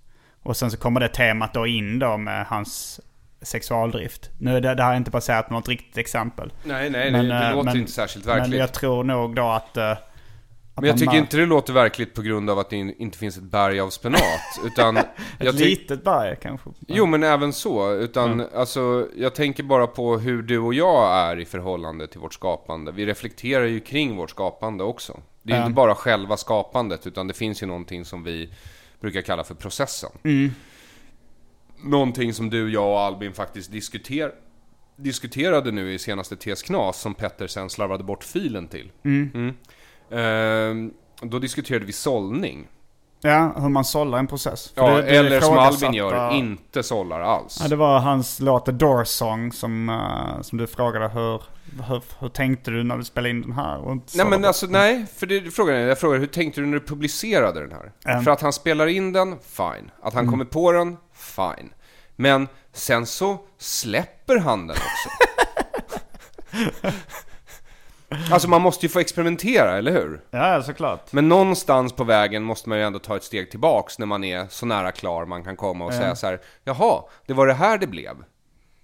[0.42, 3.00] Och sen så kommer det temat då in då med hans
[3.42, 4.30] sexualdrift.
[4.38, 6.52] Nu är det, det här är inte baserat på något riktigt exempel.
[6.64, 8.58] Nej, nej, Men, det, det eh, låter men- inte särskilt Men verkligt.
[8.58, 10.09] jag tror nog då att, eh, Att
[10.80, 13.36] Men jag tycker inte det låter verkligt på grund av att det in- inte finns
[13.36, 14.20] ett berg av spenat.
[14.64, 16.70] Utan Ett litet berg kanske.
[16.88, 21.38] Jo men även så, utan alltså jag tänker bara på hur du och jag är
[21.40, 22.92] i förhållande till vårt skapande.
[22.92, 25.20] Vi reflekterar ju kring vårt skapande också.
[25.42, 25.62] Det är Ja.
[25.62, 28.50] inte bara själva skapandet, utan det finns ju någonting som vi
[29.00, 30.10] brukar kalla för processen.
[31.82, 34.32] Någonting som du, jag och Albin faktiskt diskuter
[34.96, 38.90] diskuterade nu i senaste TS Knas, som Petter sen slarvade bort filen till.
[39.04, 39.30] Mm.
[39.34, 39.54] Ehm,
[41.22, 42.68] då diskuterade vi sållning.
[43.22, 44.72] Ja, hur man sållar en process.
[44.74, 47.58] För Ja, det- det eller som Albin gör, inte sållar alls.
[47.62, 51.42] Ja, det var hans låt The Door Song som, eh, som du frågade hur,
[51.88, 54.00] hur, hur tänkte du när du spelade in den här?
[54.14, 56.86] Nej men alltså nej, för det, frågan är, jag frågar hur tänkte du när du
[56.86, 57.92] publicerade den här?
[58.12, 58.24] Mm.
[58.24, 59.90] För att han spelar in den, fine.
[60.02, 61.72] Att han kommer på den, fine.
[62.16, 65.10] Men sen så släpper han den också.
[68.32, 70.20] alltså man måste ju få experimentera, eller hur?
[70.30, 71.12] Ja, såklart.
[71.12, 74.46] Men någonstans på vägen måste man ju ändå ta ett steg tillbaks när man är
[74.48, 77.78] så nära klar man kan komma och säga så här: Jaha, det var det här
[77.78, 78.16] det blev.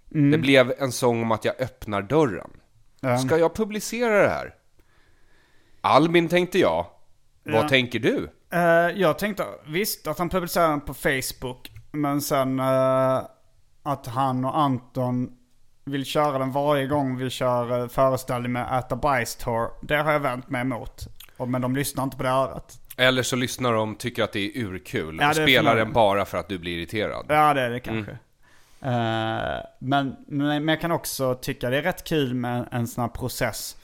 [0.08, 2.50] Det blev en sång om att jag öppnar dörren.
[3.00, 3.18] Ja.
[3.18, 4.54] Ska jag publicera det här?
[5.80, 6.86] Albin tänkte jag.
[7.44, 7.68] Vad Ja.
[7.68, 8.30] tänker du?
[8.52, 8.60] Eh,
[9.00, 11.70] jag tänkte, visst att han publicerade den på Facebook.
[11.92, 13.20] Men sen eh,
[13.82, 15.30] att han och Anton
[15.90, 19.70] vill köra den varje gång vi kör uh, föreställning med Äta Bajs Tour.
[19.82, 21.06] Det har jag vänt mig emot.
[21.46, 22.80] Men de lyssnar inte på det örat.
[22.96, 26.38] Eller så lyssnar de, tycker att det är urkul Ja, och spelar den bara för
[26.38, 27.26] att du blir irriterad.
[27.28, 28.10] Ja, det är det kanske.
[28.80, 33.02] Eh, men, men men jag kan också tycka det är rätt kul med en sån
[33.02, 33.76] här process.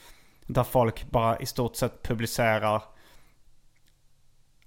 [0.47, 2.83] Där folk bara i stort sett publicerar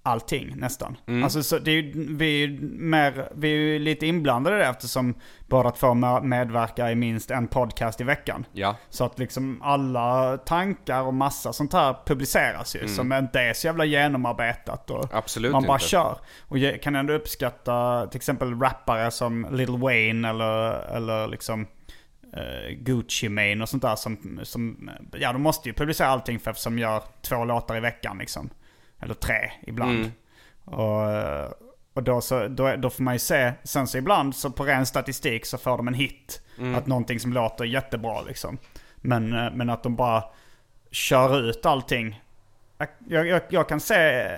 [0.06, 0.96] allting nästan.
[1.24, 5.14] Alltså så det är ju, vi, är mer, vi är ju lite inblandade det eftersom
[5.46, 8.46] båda två med- medverkar i minst en podcast i veckan.
[8.52, 8.76] Ja.
[8.90, 12.88] Så att liksom alla tankar och massa sånt här publiceras ju.
[12.88, 14.90] Som inte är så jävla genomarbetat.
[14.90, 15.86] Och Absolut man bara inte.
[15.86, 16.18] kör.
[16.48, 21.66] Och jag kan ändå uppskatta till exempel rappare som Lil Wayne eller, eller liksom
[22.32, 26.50] eh, Gucci Mane och sånt där som, som, ja de måste ju publicera allting för
[26.50, 28.50] eftersom de gör två låtar i veckan liksom.
[29.00, 29.98] Eller tre ibland.
[29.98, 30.10] Mm.
[30.64, 34.64] Och, och då, så, då, då får man ju se, sen så ibland så på
[34.64, 36.42] ren statistik så får de en hit.
[36.58, 36.74] Mm.
[36.74, 38.58] Att någonting som låter jättebra liksom.
[38.96, 40.24] Men, eh, men att de bara
[40.90, 42.22] kör ut allting.
[43.08, 43.94] Jag, jag, jag kan se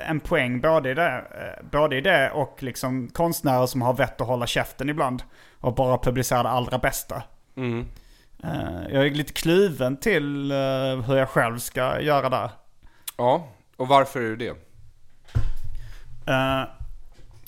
[0.06, 4.20] en poäng både i det, eh, både i det och liksom konstnärer som har vett
[4.20, 5.22] att hålla käften ibland.
[5.60, 7.22] Och bara publicera det allra bästa.
[7.56, 7.86] Mm.
[8.44, 10.52] Eh, Jag är lite kluven till
[11.06, 12.50] hur jag själv ska göra där.
[13.16, 14.56] Ja, och varför är du det?
[16.32, 16.64] Eh,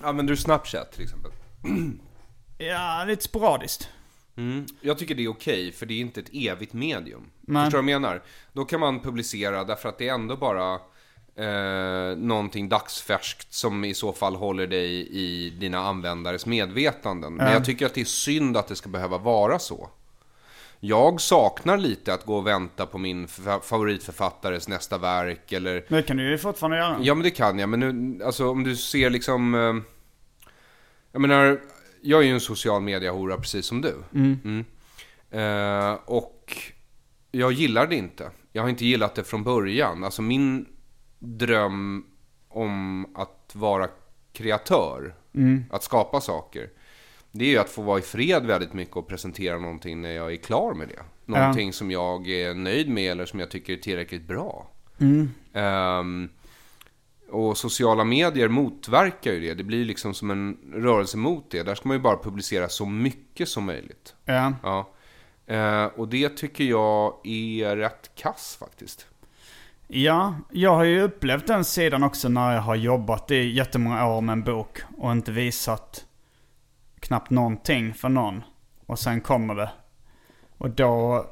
[0.02, 1.30] Använder du Snapchat till exempel?
[2.58, 3.88] Ja, lite sporadiskt.
[4.36, 4.66] Mm.
[4.80, 7.30] Jag tycker det är okej, för det är inte ett evigt medium.
[7.40, 7.64] Nej.
[7.64, 8.22] Förstår du vad jag menar?
[8.52, 10.74] Då kan man publicera, därför att det är ändå bara
[11.36, 17.34] eh, någonting dagsfärskt som i så fall håller dig i dina användares medvetanden.
[17.34, 19.88] Men jag tycker att det är synd att det ska behöva vara så.
[20.82, 26.02] Jag saknar lite att gå och vänta på min fa- favoritförfattares nästa verk eller Det
[26.02, 26.98] kan du ju fortfarande göra.
[27.02, 29.54] Ja men det kan jag, men nu, alltså om du ser liksom...
[29.54, 29.74] Eh,
[31.12, 31.60] jag menar,
[32.02, 33.94] jag är ju en social media-hora precis som du.
[34.14, 34.64] Mm.
[35.30, 36.56] Eh, och
[37.30, 38.30] jag gillar det inte.
[38.52, 40.04] Jag har inte gillat det från början.
[40.04, 40.66] Alltså min
[41.18, 42.04] dröm
[42.48, 43.88] om att vara
[44.32, 45.14] kreatör,
[45.70, 46.70] att skapa saker.
[47.32, 50.32] Det är ju att få vara i fred väldigt mycket och presentera någonting när jag
[50.32, 51.02] är klar med det.
[51.24, 54.70] Någonting som jag är nöjd med eller som jag tycker är tillräckligt bra.
[55.52, 56.28] Ehm,
[57.30, 59.54] och sociala medier motverkar ju det.
[59.54, 61.62] Det blir liksom som en rörelse mot det.
[61.62, 64.14] Där ska man ju bara publicera så mycket som möjligt.
[64.24, 64.52] Ja.
[64.62, 64.90] Ja.
[65.54, 69.06] Eh, och det tycker jag är rätt kass faktiskt.
[69.88, 74.20] ja, jag har ju upplevt den sidan också när jag har jobbat i jättemånga år
[74.20, 76.04] med en bok och inte visat
[77.00, 78.42] knappt någonting för någon.
[78.86, 79.70] Och sen kommer det.
[80.58, 81.24] Och då,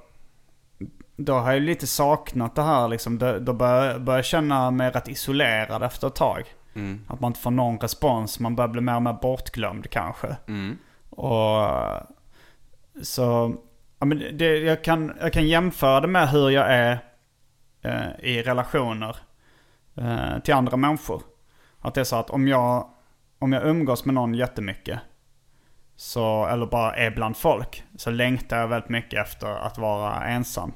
[1.17, 3.19] då har jag lite saknat det här liksom.
[3.19, 6.45] Då, då börjar börjar jag känna mig rätt isolerad efter ett tag.
[7.09, 8.41] Att man inte får någon respons.
[8.41, 10.37] Man börjar bli mer och mer bortglömd kanske.
[11.11, 11.69] Och
[13.03, 13.57] så,
[13.99, 16.99] ja men det, jag, kan, jag kan jämföra det med hur jag är
[17.83, 19.17] eh, i relationer
[19.97, 21.23] eh, till andra människor.
[21.81, 22.89] Att det är så att om jag,
[23.39, 25.01] om jag umgås med någon jättemycket,
[26.01, 30.73] så, eller bara är bland folk, så längtar jag väldigt mycket efter att vara ensam.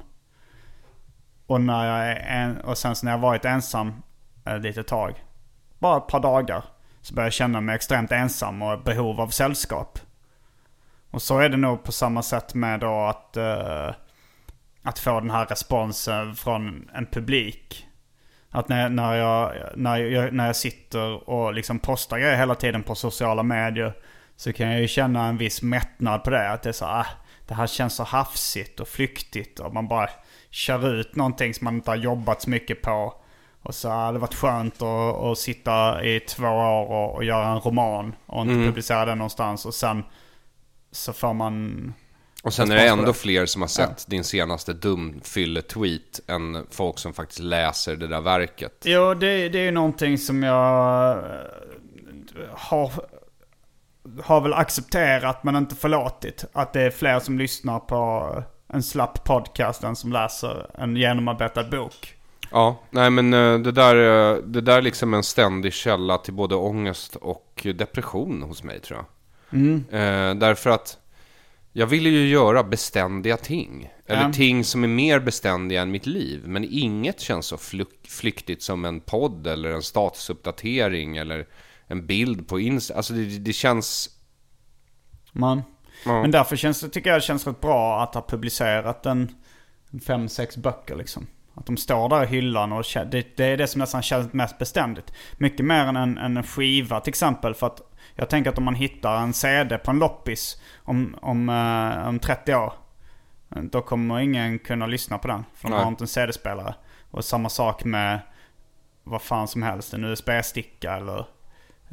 [1.47, 4.03] Och, när jag är en, och sen så när jag varit ensam
[4.45, 5.23] eh, ett litet tag,
[5.79, 6.63] bara ett par dagar,
[7.01, 9.99] så börjar jag känna mig extremt ensam och behov av sällskap.
[11.11, 13.91] Och så är det nog på samma sätt med då att, eh,
[14.83, 17.87] att få den här responsen från en publik.
[18.49, 22.83] Att när, när, jag, när, jag, när jag sitter och liksom postar grejer hela tiden
[22.83, 23.93] på sociala medier
[24.43, 26.49] så kan jag ju känna en viss mättnad på det.
[26.49, 27.05] Att det är så ah,
[27.47, 30.09] det här känns så hafsigt och flyktigt och man bara
[30.49, 33.13] kör ut någonting som man inte har jobbat så mycket på.
[33.61, 37.47] Och så hade det varit skönt att, att sitta i två år och, och göra
[37.47, 39.65] en roman och inte publicera den någonstans.
[39.65, 40.03] Och sen
[40.91, 41.93] så får man...
[42.43, 47.13] Och sen är det ändå fler som har sett din senaste dumfylle-tweet än folk som
[47.13, 48.83] faktiskt läser det där verket.
[48.85, 51.23] Jo, det, det är ju någonting som jag eh,
[52.51, 52.91] har,
[54.23, 56.45] har väl accepterat men inte förlåtit.
[56.53, 61.63] Att det är fler som lyssnar på en slapp podcast än som läser en genomarbetad
[61.63, 62.15] bok.
[62.51, 66.33] Ja, nej men eh, det där, eh, det där är liksom en ständig källa till
[66.33, 69.05] både ångest och depression hos mig tror jag.
[69.91, 70.97] Eh, därför att
[71.75, 73.89] jag vill ju göra beständiga ting.
[74.07, 74.33] Eller Ja.
[74.33, 76.41] ting som är mer beständiga än mitt liv.
[76.45, 77.57] Men inget känns så
[78.07, 81.47] flyktigt som en podd eller en statusuppdatering eller
[81.93, 82.95] en bild på Insta.
[82.95, 84.09] Alltså det, det känns...
[85.31, 85.61] Man.
[86.05, 86.21] Ja.
[86.21, 89.35] Men därför känns det, tycker jag det känns rätt bra att ha publicerat en,
[90.05, 91.27] fem, sex böcker liksom.
[91.53, 94.57] Att de står där i hyllan och det, det är det som nästan känns mest
[94.57, 95.13] beständigt.
[95.37, 97.53] Mycket mer än en, en skiva till exempel.
[97.53, 97.81] För att
[98.15, 102.19] jag tänker att om man hittar en CD på en loppis om, om, eh, om
[102.19, 102.73] 30 år.
[103.49, 105.45] Då kommer ingen kunna lyssna på den.
[105.55, 105.83] För de Nej.
[105.83, 106.75] har inte en CD-spelare.
[107.11, 108.19] Och samma sak med
[109.03, 109.93] vad fan som helst.
[109.93, 111.25] En USB-sticka eller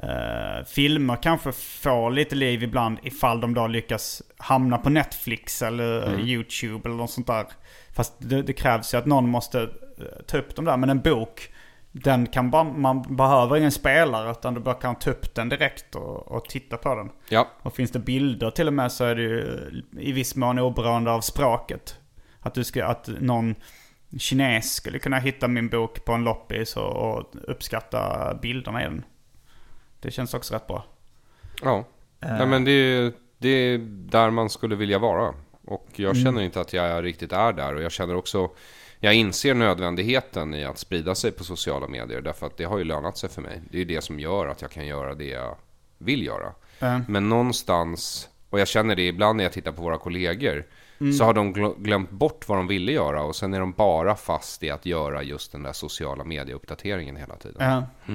[0.02, 6.06] Eh, filmer kanske får lite liv ibland ifall de då lyckas hamna på Netflix eller
[6.08, 6.20] Mm.
[6.20, 7.46] YouTube eller något sånt där.
[7.96, 9.68] Fast det, det krävs ju att någon måste eh,
[10.26, 10.76] ta upp dem där.
[10.76, 11.52] Men en bok,
[11.92, 15.94] den kan bara, man behöver ingen spelare utan du bara kan ta upp den direkt
[15.94, 17.10] och, och titta på den.
[17.28, 20.58] Ja, Och finns det bilder till och med så är det ju i viss mån
[20.58, 21.96] oberoende av språket.
[22.40, 23.54] Att, du ska, att någon
[24.18, 29.04] kines skulle kunna hitta min bok på en loppis och, och uppskatta bilderna i den.
[30.00, 30.84] Det känns också rätt bra.
[31.62, 31.84] ja.
[32.18, 35.34] Nej, men det, är- det är där man skulle vilja vara.
[35.64, 37.74] Och jag känner inte att jag riktigt är där.
[37.74, 38.50] Och jag känner också...
[39.02, 42.20] Jag inser nödvändigheten i att sprida sig på sociala medier.
[42.20, 43.60] Därför att det har ju lönat sig för mig.
[43.70, 45.56] Det är ju det som gör att jag kan göra det jag
[45.98, 46.52] vill göra.
[46.96, 50.66] Eh, Men någonstans, och jag känner det ibland när jag tittar på våra kollegor,
[51.18, 54.14] så har de gl- glömt bort vad de ville göra och sen är de bara
[54.16, 57.56] fast i att göra just den där sociala medieuppdateringen hela tiden.
[58.06, 58.14] eh,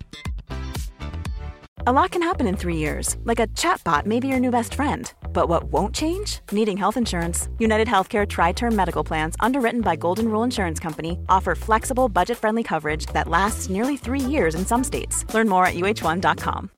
[1.87, 4.75] A lot can happen in three years, like a chatbot may be your new best
[4.75, 5.11] friend.
[5.33, 6.39] But what won't change?
[6.51, 7.49] Needing health insurance.
[7.57, 12.37] United Healthcare Tri Term Medical Plans, underwritten by Golden Rule Insurance Company, offer flexible, budget
[12.37, 15.25] friendly coverage that lasts nearly three years in some states.
[15.33, 16.69] Learn more at uh1.com.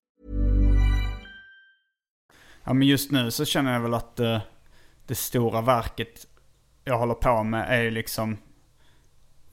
[2.64, 4.42] Ja men just nu så känner jag väl att eh,
[5.08, 6.28] det stora verket
[6.84, 8.38] jag håller på med är liksom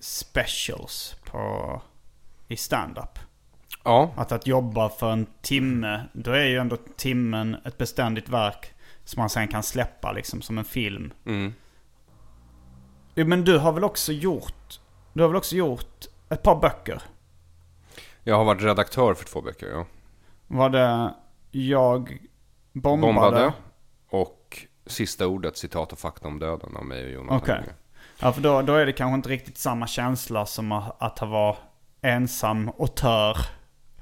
[0.00, 1.82] specials på,
[2.48, 3.18] i stand-up.
[3.84, 8.74] Ja, Att att jobba för en timme, då är ju ändå timmen ett beständigt verk
[9.04, 11.12] som man sen kan släppa liksom som en film.
[11.26, 11.54] Mm.
[13.14, 14.80] Men du har väl också gjort,
[15.12, 17.02] du har väl också gjort ett par böcker?
[18.24, 19.86] jag har varit redaktör för två böcker, ja.
[20.46, 21.14] Var det
[21.50, 22.18] Jag
[22.72, 23.12] bombade?
[23.12, 23.52] Bombade
[24.10, 27.58] och Sista ordet, citat och fakta om döden av mig och Jonathan Okej.
[27.58, 27.72] Unge.
[28.20, 31.56] Ja, för då, då är det kanske inte riktigt samma känsla som att, ha vara
[32.00, 33.36] ensam auteur.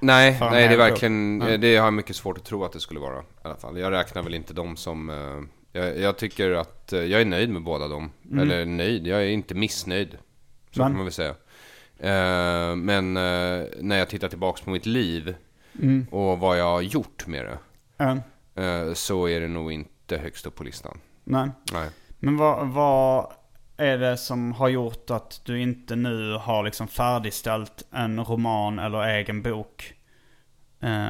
[0.00, 1.56] Nej, nej det är verkligen, Ja.
[1.56, 3.78] det har jag mycket svårt att tro att det skulle vara i alla fall.
[3.78, 7.50] Jag räknar väl inte dem som, eh, jag, jag tycker att eh, jag är nöjd
[7.50, 8.10] med båda dem.
[8.40, 10.18] Eller nöjd, jag är inte missnöjd.
[10.70, 11.34] Så Men- kan man väl säga.
[11.98, 15.34] Eh, men eh, när jag tittar tillbaks på mitt liv
[16.10, 17.58] och vad jag har gjort med det.
[18.04, 18.18] Mm.
[18.88, 20.98] eh, så är det nog inte högst upp på listan.
[21.24, 21.50] Nej.
[21.72, 21.88] Nej.
[22.18, 23.32] Men vad, vad,
[23.78, 29.02] är det som har gjort att du inte nu har liksom färdigställt en roman eller
[29.08, 29.94] egen bok?
[30.80, 31.08] Eh,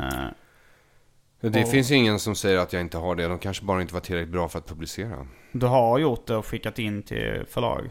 [1.40, 3.28] Det Och- finns ju ingen som säger att jag inte har det.
[3.28, 5.26] De kanske bara inte var tillräckligt bra för att publicera.
[5.52, 7.90] du har gjort det och skickat in till förlag?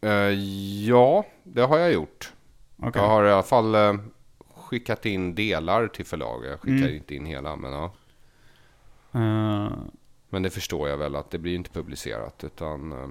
[0.00, 0.10] Eh,
[0.88, 2.32] ja, det har jag gjort.
[2.76, 3.02] Okej.
[3.02, 3.94] Jag har i alla fall eh,
[4.54, 6.44] skickat in delar till förlag.
[6.46, 6.94] Jag skickar Mm.
[6.96, 7.94] inte in hela, men ja.
[9.12, 9.72] Eh,
[10.28, 12.44] Men det förstår jag väl att det blir inte publicerat.
[12.44, 13.08] Utan eh,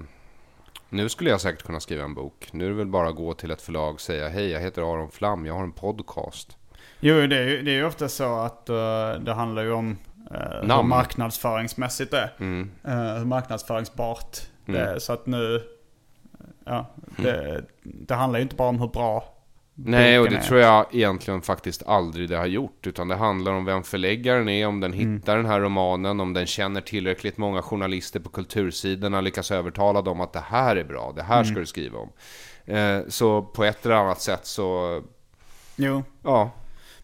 [0.94, 2.48] nu skulle jag säkert kunna skriva en bok.
[2.52, 4.82] Nu är det väl bara att gå till ett förlag och säga hej, jag heter
[4.82, 6.56] Aron Flam, jag har en podcast.
[7.00, 9.98] jo, det är ju det är ju ofta så att eh, det handlar ju om
[10.30, 12.32] uh, hur marknadsföringsmässigt det är.
[12.38, 12.70] Mm.
[12.88, 14.98] Uh, hur marknadsföringsbart det är.
[14.98, 15.62] Så att nu,
[16.64, 16.86] ja,
[17.16, 19.33] det, det handlar ju inte bara om hur bra
[19.74, 20.40] Nej, och det är.
[20.40, 22.86] tror jag egentligen faktiskt aldrig det har gjort.
[22.86, 25.14] Utan det handlar om vem förläggaren är, om den Mm.
[25.16, 30.20] hittar den här romanen, om den känner tillräckligt många journalister på kultursidorna, lyckas övertala dem
[30.20, 31.44] att det här är bra, det här Mm.
[31.46, 32.10] ska du skriva om.
[32.74, 35.02] Eh, så på ett eller annat sätt så,
[35.76, 36.50] Jo, ja.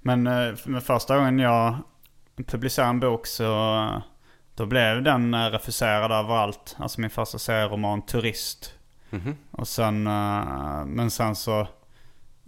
[0.03, 1.77] Men eh, med första gången jag
[2.47, 3.45] publicerade en bok så
[4.55, 6.77] då blev den eh, refuserad överallt.
[6.79, 8.75] Alltså min första serieroman Turist.
[9.11, 9.37] Mhm.
[9.51, 11.69] Och sen, eh, men sen så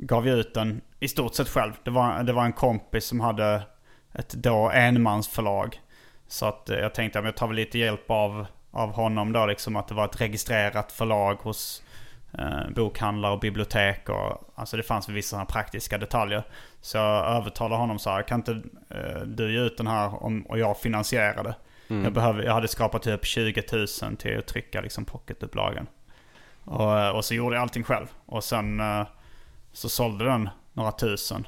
[0.06, 1.72] gav jag ut den i stort sett själv.
[1.84, 3.62] Det var, det var en kompis som hade
[4.12, 5.80] ett då enmansförlag.
[6.26, 9.46] Så att eh, jag tänkte att jag tar väl lite hjälp av, av honom då
[9.46, 9.76] liksom.
[9.76, 11.82] Att det var ett registrerat förlag hos
[12.38, 14.08] eh, bokhandlare och bibliotek.
[14.08, 16.42] Och, alltså det fanns vissa sådana praktiska detaljer.
[16.80, 20.42] Så jag övertalade honom så här, kan inte eh, du ge ut den här om,
[20.42, 21.54] och jag finansierar det?
[22.04, 25.86] Jag, behöver, jag hade skapat typ 20 000 till att trycka liksom pocketupplagan.
[26.64, 28.06] Och, eh, och så gjorde jag allting själv.
[28.26, 29.06] Och sen eh,
[29.72, 31.46] så sålde den några tusen.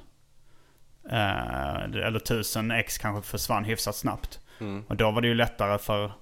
[1.11, 4.41] Eh, eller tusen ex kanske försvann hyfsat snabbt.
[4.89, 6.13] Och då var det ju lättare för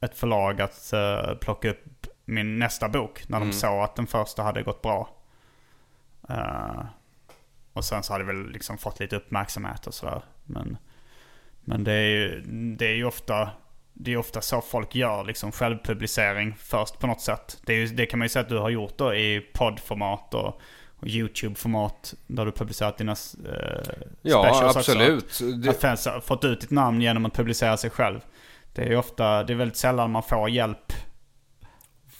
[0.00, 3.28] ett förlag att eh, plocka upp min nästa bok.
[3.28, 5.08] När de såg att den första hade gått bra.
[6.28, 6.84] Eh,
[7.72, 10.22] och sen så hade det väl liksom fått lite uppmärksamhet och sådär.
[10.44, 10.76] Men,
[11.60, 12.40] men det är ju,
[12.76, 13.50] det är ju ofta,
[13.92, 17.60] det är ofta så folk gör, liksom självpublicering först på något sätt.
[17.66, 20.60] Det, ju, det kan man ju säga att du har gjort då i poddformat och,
[21.04, 22.14] och YouTube-format.
[22.26, 23.92] Där du publicerat dina eh,
[24.22, 24.78] Ja, också.
[24.78, 25.40] absolut.
[25.62, 28.20] Det, Att fans har fått ut ditt namn genom att publicera sig själv.
[28.72, 30.92] Det är ju ofta, det är väldigt sällan man får hjälp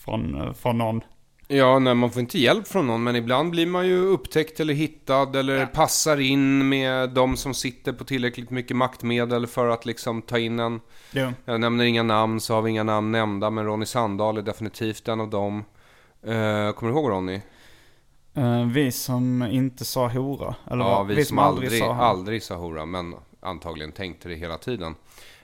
[0.05, 1.01] från, från någon.
[1.49, 4.75] Ja, nej, man får inte hjälp från någon, men ibland blir man ju upptäckt eller
[4.75, 10.23] hittad eller passar in med de som sitter på tillräckligt mycket maktmedel för att liksom
[10.23, 10.81] ta in en.
[11.13, 11.33] Jo.
[11.45, 15.09] Jag nämner inga namn, så har vi inga namn nämnda, men Ronny Sandahl är definitivt
[15.09, 15.65] en av dem.
[16.23, 17.41] Eh, kommer du ihåg Ronny?
[18.35, 20.55] Eh, vi som inte sa hora.
[20.71, 21.07] Eller Ja, vad?
[21.07, 24.95] vi, som aldrig, sa aldrig sa hora, men antagligen tänkte det hela tiden.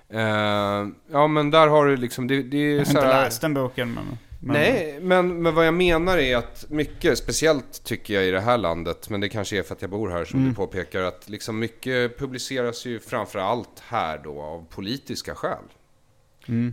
[0.08, 3.40] Eh, ja, men där har du liksom, det, det är Jag har inte här- läst
[3.40, 4.04] den boken men...
[4.42, 8.40] men Nej, men, men vad jag menar är att mycket, speciellt tycker jag i det
[8.40, 10.50] här landet, men det kanske är för att jag bor här som Mm.
[10.50, 15.64] du påpekar, att liksom mycket publiceras ju framför allt här då av politiska skäl.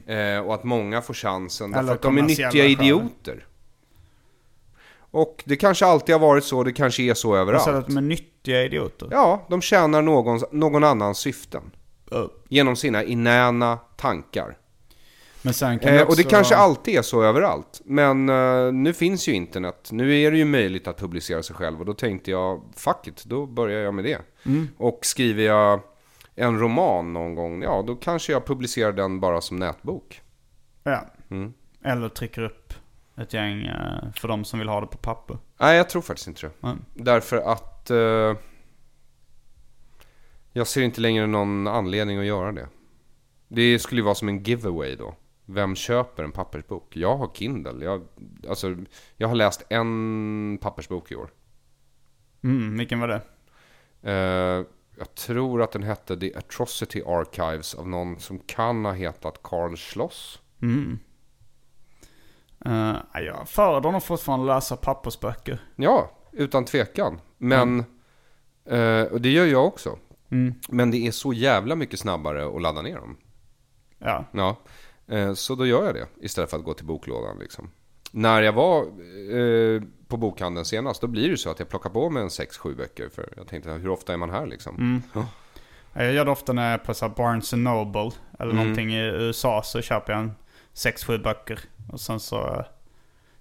[0.06, 1.86] Eh, och att många får chansen därför Mm.
[1.90, 3.46] Eller att de är nyttiga idioter.
[5.18, 7.68] Och det kanske alltid har varit så, det kanske är så överallt.
[7.68, 9.08] att de är nyttiga idioter.
[9.12, 11.72] Ja, de tjänar någon, någon annans syften.
[12.10, 12.30] Ja.
[12.50, 14.58] Genom sina inäna tankar.
[15.44, 16.06] Eh, också...
[16.06, 17.82] och det kanske alltid är så överallt.
[17.86, 19.90] Men eh, nu finns ju internet.
[19.92, 21.80] Nu är det ju möjligt att publicera sig själv.
[21.80, 24.20] Och då tänkte jag, fuck it, då börjar jag med det.
[24.46, 24.68] Mm.
[24.78, 25.80] Och skriver jag
[26.36, 30.22] en roman någon gång, ja då kanske jag publicerar den bara som nätbok.
[30.84, 31.06] Ja.
[31.30, 31.54] Mm.
[31.84, 32.67] Eller trycker upp
[33.18, 35.38] ett gäng eh, för de som vill ha det på papper.
[35.60, 36.68] Nej, jag tror faktiskt inte det.
[36.68, 36.86] Mm.
[36.94, 38.36] Därför att eh,
[40.54, 42.68] jag ser inte längre någon anledning att göra det.
[43.48, 45.16] Det skulle ju vara som en giveaway då.
[45.46, 46.96] Vem köper en pappersbok?
[46.96, 47.86] Jag har Kindle.
[47.86, 48.08] Jag,
[48.50, 48.76] alltså,
[49.18, 51.30] jag har läst en pappersbok i år.
[52.44, 53.22] Mm, vilken var det?
[54.12, 54.66] Eh,
[54.98, 59.76] jag tror att den hette The Atrocity Archives av någon som kan ha hetat Karl
[59.76, 60.42] Schloss.
[60.62, 61.00] Mm.
[62.66, 65.60] Uh, jag föredrar nog fortfarande att läsa pappersböcker.
[65.76, 67.20] Ja, utan tvekan.
[67.38, 67.80] Men,
[68.66, 69.98] eh, och det gör jag också.
[70.30, 70.54] Mm.
[70.70, 73.18] Men det är så jävla mycket snabbare att ladda ner dem.
[73.98, 74.26] Ja.
[74.32, 74.58] Ja,
[75.08, 77.70] eh, så då gör jag det istället för att gå till boklådan liksom.
[78.12, 82.10] När jag var eh, på bokhandeln senast, då blir det så att jag plockar på
[82.10, 83.10] mig en 6-7 böcker.
[83.10, 85.02] För jag tänkte, hur ofta är man här liksom?
[85.14, 85.26] Ja.
[85.94, 89.62] Jag gör det ofta när jag är på så Barnes Noble eller någonting i USA
[89.64, 90.32] så köper jag en
[90.78, 91.60] 6-7 böcker.
[91.92, 92.66] Och sen så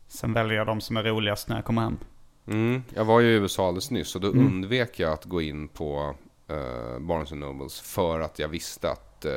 [0.08, 1.98] sen väljer jag de som är roligast när jag kommer hem.
[2.46, 5.68] Mm, jag var ju i USA alldeles nyss och då undvek jag att gå in
[5.68, 6.14] på
[6.48, 9.32] eh, Barnes Nobles för att jag visste att eh,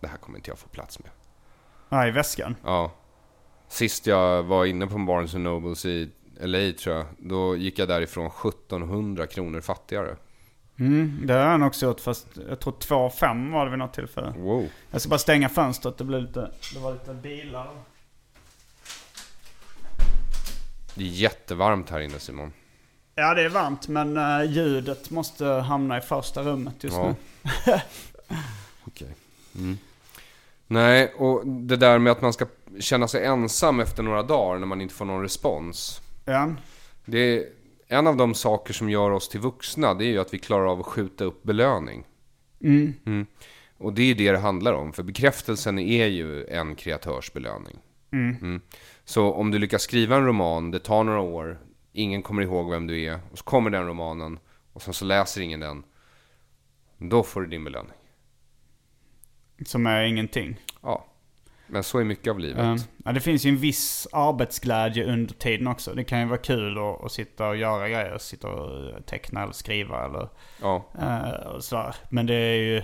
[0.00, 1.10] det här kommer inte jag få plats med.
[1.88, 2.56] Ja, i väskan.
[2.64, 2.92] Ja,
[3.68, 6.10] Sist jag var inne på Barnes Nobles i
[6.40, 10.16] LA tror jag, då gick jag därifrån 1700 kronor fattigare.
[10.78, 13.94] Mm, det har han också gjort fast jag tror 2 5 var det vid något
[13.94, 14.32] tillfälle.
[14.36, 14.68] Wow.
[14.90, 17.68] Jag ska bara stänga fönstret, det, blev lite, det var lite bilar.
[20.94, 22.52] Det är jättevarmt här inne Simon.
[23.14, 27.14] Ja det är varmt men uh, ljudet måste hamna i första rummet just Ja.
[27.42, 27.50] nu.
[28.84, 29.14] Okej.
[29.54, 29.78] Mm.
[30.66, 32.46] Nej, och det där med att man ska
[32.80, 36.00] känna sig ensam efter några dagar när man inte får någon respons.
[36.24, 36.50] Ja.
[37.04, 37.48] Det
[37.88, 40.66] en av de saker som gör oss till vuxna, det är ju att vi klarar
[40.66, 42.04] av att skjuta upp belöning.
[42.60, 43.26] Mm.
[43.78, 47.78] Och det är det det handlar om, för bekräftelsen är ju en kreatörsbelöning.
[48.12, 48.60] Mm.
[49.04, 51.58] Så om du lyckas skriva en roman, det tar några år,
[51.92, 54.38] ingen kommer ihåg vem du är, och så kommer den romanen,
[54.72, 55.84] och sen så läser ingen den.
[56.98, 57.92] Då får du din belöning.
[59.66, 60.60] Som är ingenting.
[60.82, 61.06] Ja,
[61.68, 62.64] men så är mycket av livet.
[62.64, 65.94] Um, ja, det finns ju en viss arbetsglädje under tiden också.
[65.94, 68.18] Det kan ju vara kul att, att sitta och göra grejer.
[68.18, 70.28] Sitta och teckna eller skriva eller
[70.62, 71.94] Ja, eh, och sådär.
[72.10, 72.82] Men det är ju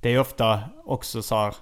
[0.00, 1.54] det är ofta också så här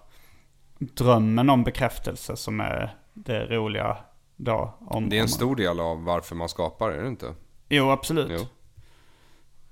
[0.79, 3.97] drömmen om bekräftelse som är det roliga
[4.37, 4.75] då.
[4.81, 7.35] Om, det är en stor del av varför man skapar, är det inte?
[7.69, 8.31] Jo, absolut.
[8.31, 8.47] Jo.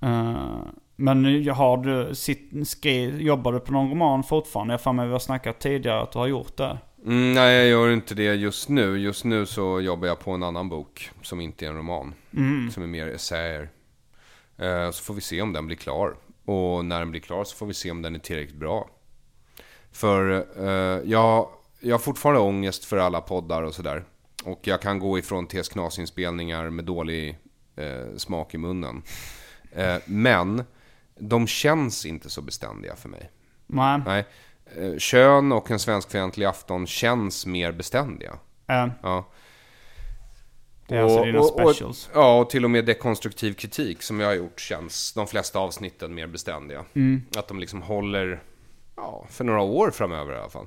[0.08, 0.58] Eh,
[0.96, 4.72] men har du, sitt, skri, jobbar du på någon roman fortfarande?
[4.72, 6.78] Jag har för mig vi har snackat tidigare att du har gjort det.
[7.04, 8.98] Mm, nej, jag gör inte det just nu.
[8.98, 12.14] Just nu så jobbar jag på en annan bok som inte är en roman.
[12.70, 13.70] Som är mer essäer.
[14.58, 16.16] Eh, så får vi se om den blir klar.
[16.44, 18.90] Och när den blir klar så får vi se om den är tillräckligt bra.
[19.92, 21.48] För eh, jag,
[21.80, 24.04] jag har fortfarande ångest för alla poddar och sådär.
[24.44, 27.38] Och jag kan gå ifrån TS Knas-inspelningar med dålig
[27.76, 29.02] eh, smak i munnen.
[29.72, 30.64] Eh, men
[31.18, 33.30] de känns inte så beständiga för mig.
[33.66, 34.00] Nej.
[34.06, 34.24] Nej.
[34.76, 38.38] Eh, Kön och en svenskfientlig afton känns mer beständiga.
[38.68, 39.24] Eh, Ja.
[40.86, 42.08] det är alltså dina specials.
[42.08, 45.58] Och, ja, och till och med dekonstruktiv kritik som jag har gjort känns de flesta
[45.58, 46.84] avsnitten mer beständiga.
[46.94, 47.22] Mm.
[47.36, 48.42] Att de liksom håller
[48.96, 50.66] ja, för några år framöver i alla fall.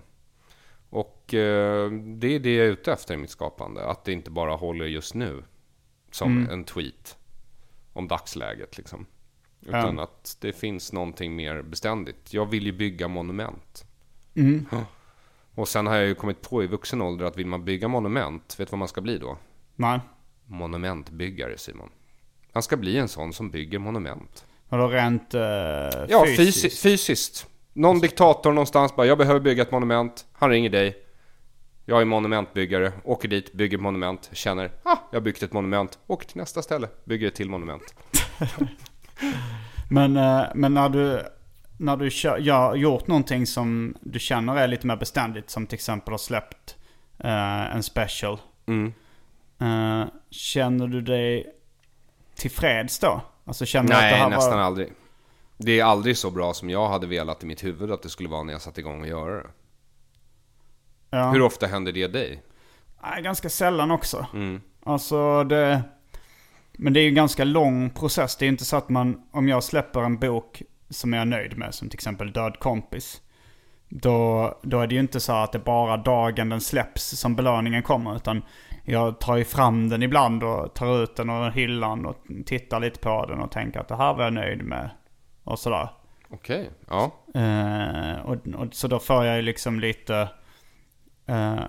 [0.89, 3.85] Och eh, det är det jag är ute efter i mitt skapande.
[3.85, 5.43] Att det inte bara håller just nu.
[6.11, 6.53] Som Mm.
[6.53, 7.17] en tweet
[7.93, 9.05] om dagsläget liksom.
[9.61, 10.03] Utan Ja.
[10.03, 12.33] att det finns någonting mer beständigt.
[12.33, 13.85] Jag vill ju bygga monument.
[14.35, 14.65] Mm.
[14.71, 14.85] Ja.
[15.55, 18.55] Och sen har jag ju kommit på i vuxen ålder att vill man bygga monument,
[18.59, 19.37] vet du vad man ska bli då?
[19.75, 19.99] Nej.
[20.45, 21.89] Monumentbyggare Simon.
[22.53, 24.45] Man ska bli en sån som bygger monument.
[24.69, 26.37] Vadå rent uh, Ja, fysiskt?
[26.37, 26.81] fysiskt.
[26.81, 27.47] fysiskt.
[27.73, 30.25] Någon diktator någonstans bara, jag behöver bygga ett monument.
[30.33, 30.97] Han ringer dig.
[31.85, 36.27] Jag är monumentbyggare, åker dit, bygger monument, känner, ah, jag har byggt ett monument, åker
[36.27, 37.95] till nästa ställe, bygger ett till monument.
[39.89, 41.21] Men, eh, men när du,
[41.77, 45.75] när du kör, ja, gjort någonting som du känner är lite mer beständigt, som till
[45.75, 46.75] exempel har släppt
[47.19, 48.37] eh, en special.
[48.65, 48.93] Mm.
[49.59, 51.55] Eh, känner du dig
[52.35, 53.21] tillfreds då?
[53.45, 54.65] Alltså känner du att det Nej, här nästan var...
[54.65, 54.93] aldrig.
[55.57, 58.29] Det är aldrig så bra som jag hade velat i mitt huvud att det skulle
[58.29, 59.49] vara när jag satte igång och göra det.
[61.09, 61.31] Ja.
[61.31, 62.43] Hur ofta händer det dig?
[63.03, 64.25] Nej, ganska sällan också.
[64.33, 64.61] Mm.
[64.83, 65.81] Alltså det...
[66.77, 68.35] Men det är ju en ganska lång process.
[68.35, 70.61] Det är inte så att man, om jag släpper en bok
[70.93, 73.21] som jag är nöjd med, som till exempel Död kompis.
[73.89, 77.83] Då, då är det ju inte så att det bara dagen den släpps som belöningen
[77.83, 78.15] kommer.
[78.15, 78.41] Utan
[78.83, 82.15] jag tar ju fram den ibland och tar ut den ur hyllan och
[82.45, 84.89] tittar lite på den och tänker att det här var jag nöjd med.
[85.43, 85.89] Och sådär.
[86.29, 87.23] Okej, ja.
[87.33, 90.29] Eh, och, och, så då får jag ju liksom lite,
[91.25, 91.63] eh,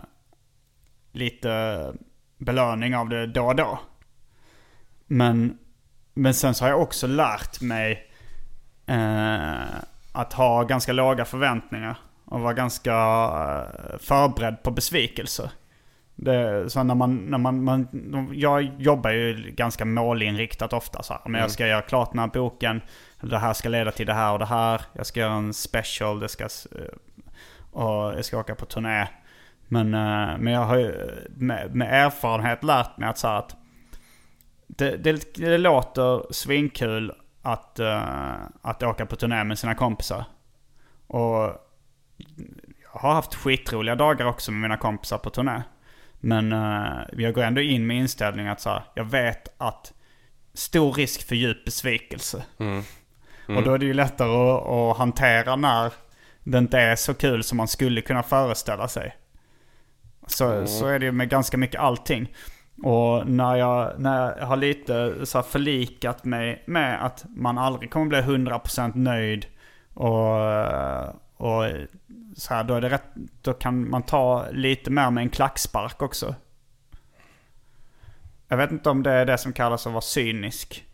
[1.12, 1.93] lite
[2.39, 3.79] belöning av det då och då.
[5.07, 5.59] Men,
[6.14, 8.11] men sen så har jag också lärt mig
[10.12, 11.97] att ha ganska låga förväntningar.
[12.24, 15.51] Och vara ganska eh, förberedd på besvikelser.
[16.14, 17.89] Det, så när man, när man, man,
[18.32, 21.22] jag jobbar ju ganska målinriktat ofta så här.
[21.24, 22.82] Men jag ska göra klart den här boken.
[23.20, 24.80] Det här ska leda till det här och det här.
[24.93, 26.20] Jag ska göra en special.
[26.20, 26.49] Det ska, eh,
[27.70, 29.07] och jag ska åka på turné.
[29.68, 33.57] Men, eh, men jag har ju med, med erfarenhet lärt mig att, så här, att
[34.66, 37.12] det, det, det låter svinkul
[37.45, 40.24] att, eh, att åka på turné med sina kompisar.
[41.07, 41.42] Och
[42.82, 45.62] jag har haft skitroliga dagar också med mina kompisar på turné.
[46.20, 49.92] Men eh, jag går ändå in med inställningen att så här, jag vet att
[50.55, 52.45] stor risk för djup besvikelse.
[53.49, 55.92] Och då är det ju lättare att, att hantera när
[56.45, 59.16] det inte är så kul som man skulle kunna föreställa sig.
[60.26, 62.34] Så, så är det ju med ganska mycket allting.
[62.83, 67.91] Och när jag, när jag har lite så här förlikat mig med att man aldrig
[67.91, 69.47] kommer bli 100% nöjd
[69.95, 70.39] och,
[71.37, 71.64] och
[72.37, 73.09] så här, då, är det rätt,
[73.43, 76.35] då kan man ta lite mer med en klackspark också.
[78.49, 80.85] Jag vet inte om det är det som kallas att vara cynisk.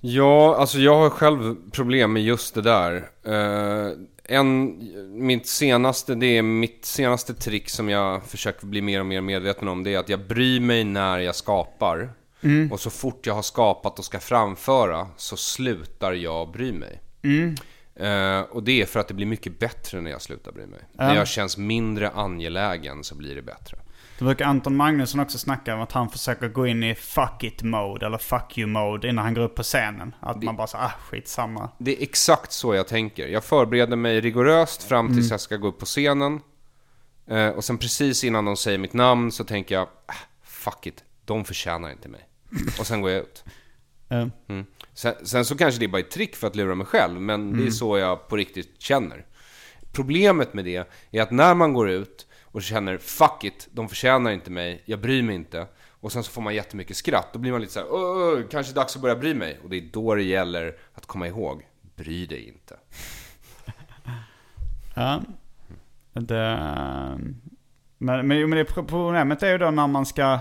[0.00, 3.08] Ja, alltså jag har själv problem med just det där.
[3.24, 3.92] Eh,
[4.28, 4.78] en,
[5.26, 9.68] mitt senaste, det är mitt senaste trick som jag försöker bli mer och mer medveten
[9.68, 9.84] om.
[9.84, 12.12] Det är att jag bryr mig när jag skapar.
[12.72, 17.00] Och så fort jag har skapat och ska framföra så slutar jag bry mig.
[17.96, 20.80] Eh, och det är för att det blir mycket bättre när jag slutar bry mig.
[20.92, 23.78] När jag känns mindre angelägen så blir det bättre.
[24.18, 27.62] Då brukar Anton Magnusson också snacka om att han försöker gå in i fuck it
[27.62, 30.14] mode eller fuck you mode innan han går upp på scenen.
[30.20, 31.70] Att man bara så ah skitsamma.
[31.78, 33.28] Det är exakt så jag tänker.
[33.28, 36.40] Jag förbereder mig rigoröst fram tills jag ska gå upp på scenen.
[37.26, 41.04] Eh, och sen precis innan de säger mitt namn så tänker jag, ah, fuck it,
[41.24, 42.28] de förtjänar inte mig.
[42.78, 43.44] Och sen går jag ut.
[44.08, 44.66] Mm.
[44.94, 47.56] Sen, sen så kanske det är bara ett trick för att lura mig själv, men
[47.56, 49.26] det är så jag på riktigt känner.
[49.92, 54.30] Problemet med det är att när man går ut och känner fuck it, de förtjänar
[54.30, 55.66] inte mig, jag bryr mig inte.
[55.88, 58.72] Och sen så får man jättemycket skratt, då blir man lite så här, "Åh, kanske
[58.72, 59.60] dags att börja bry mig.
[59.62, 61.62] Och det är då det gäller att komma ihåg,
[61.96, 62.76] bry dig inte.
[64.96, 65.22] Ja.
[66.12, 66.58] Det,
[67.98, 70.38] men, men, men det problemet är ju då när man ska,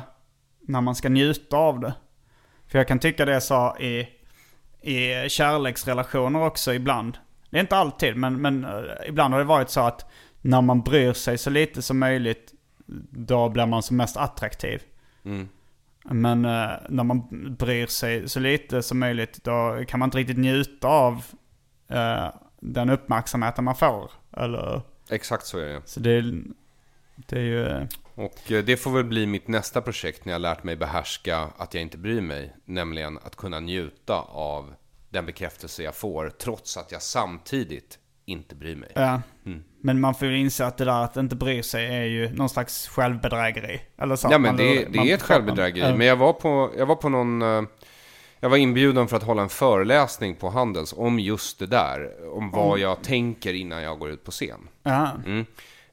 [0.62, 1.94] när man ska njuta av det.
[2.68, 4.08] För jag kan tycka det jag sa i,
[4.82, 7.18] i kärleksrelationer också ibland.
[7.50, 10.06] Det är inte alltid, men, men eh, ibland har det varit så att
[10.46, 12.54] när man bryr sig så lite som möjligt,
[13.10, 14.82] då blir man som mest attraktiv.
[16.04, 17.22] Men eh, när man
[17.56, 21.26] bryr sig så lite som möjligt, då kan man inte riktigt njuta av
[21.88, 22.28] eh,
[22.60, 24.12] den uppmärksamheten man får.
[24.38, 25.82] Eller, Exakt så är det.
[25.86, 26.22] så det,
[27.16, 27.66] det är ju...
[27.68, 27.84] eh,
[28.16, 31.74] Och eh, det får väl bli mitt nästa projekt när jag lärt mig behärska att
[31.74, 32.56] jag inte bryr mig.
[32.66, 34.74] Nämligen att kunna njuta av
[35.10, 38.92] den bekräftelse jag får, trots att jag samtidigt inte bryr mig.
[38.96, 39.22] Ja.
[39.82, 42.50] Men man får ju inse att det där att inte bry sig är ju någon
[42.50, 43.82] slags självbedrägeri.
[43.98, 44.28] Eller så.
[44.32, 45.98] Ja men det, det man- är ett självbedrägeri.
[45.98, 47.42] Men jag var på, jag var på någon...
[47.42, 47.62] eh,
[48.40, 52.10] Jag var inbjuden för att hålla en föreläsning på Handels om just det där.
[52.38, 54.68] Om vad jag tänker innan jag går ut på scen.
[55.26, 55.46] Mm.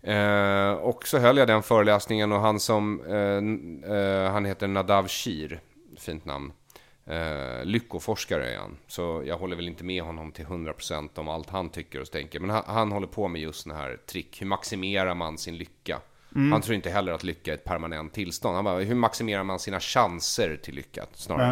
[0.02, 5.08] Eh, och så höll jag den föreläsningen och han som, eh, eh, han heter Nadav
[5.08, 5.60] Shir,
[5.98, 6.52] fint namn.
[7.06, 8.76] Eh, lyckoforskare är han.
[8.86, 12.40] Så jag håller väl inte med honom till 100% om allt han tycker och tänker.
[12.40, 14.42] Men han, han håller på med just sådana här trick.
[14.42, 16.00] Hur maximerar man sin lycka?
[16.52, 18.54] Han tror inte heller att lycka är ett permanent tillstånd.
[18.54, 21.48] Han bara, hur maximerar man sina chanser till lycka snarare?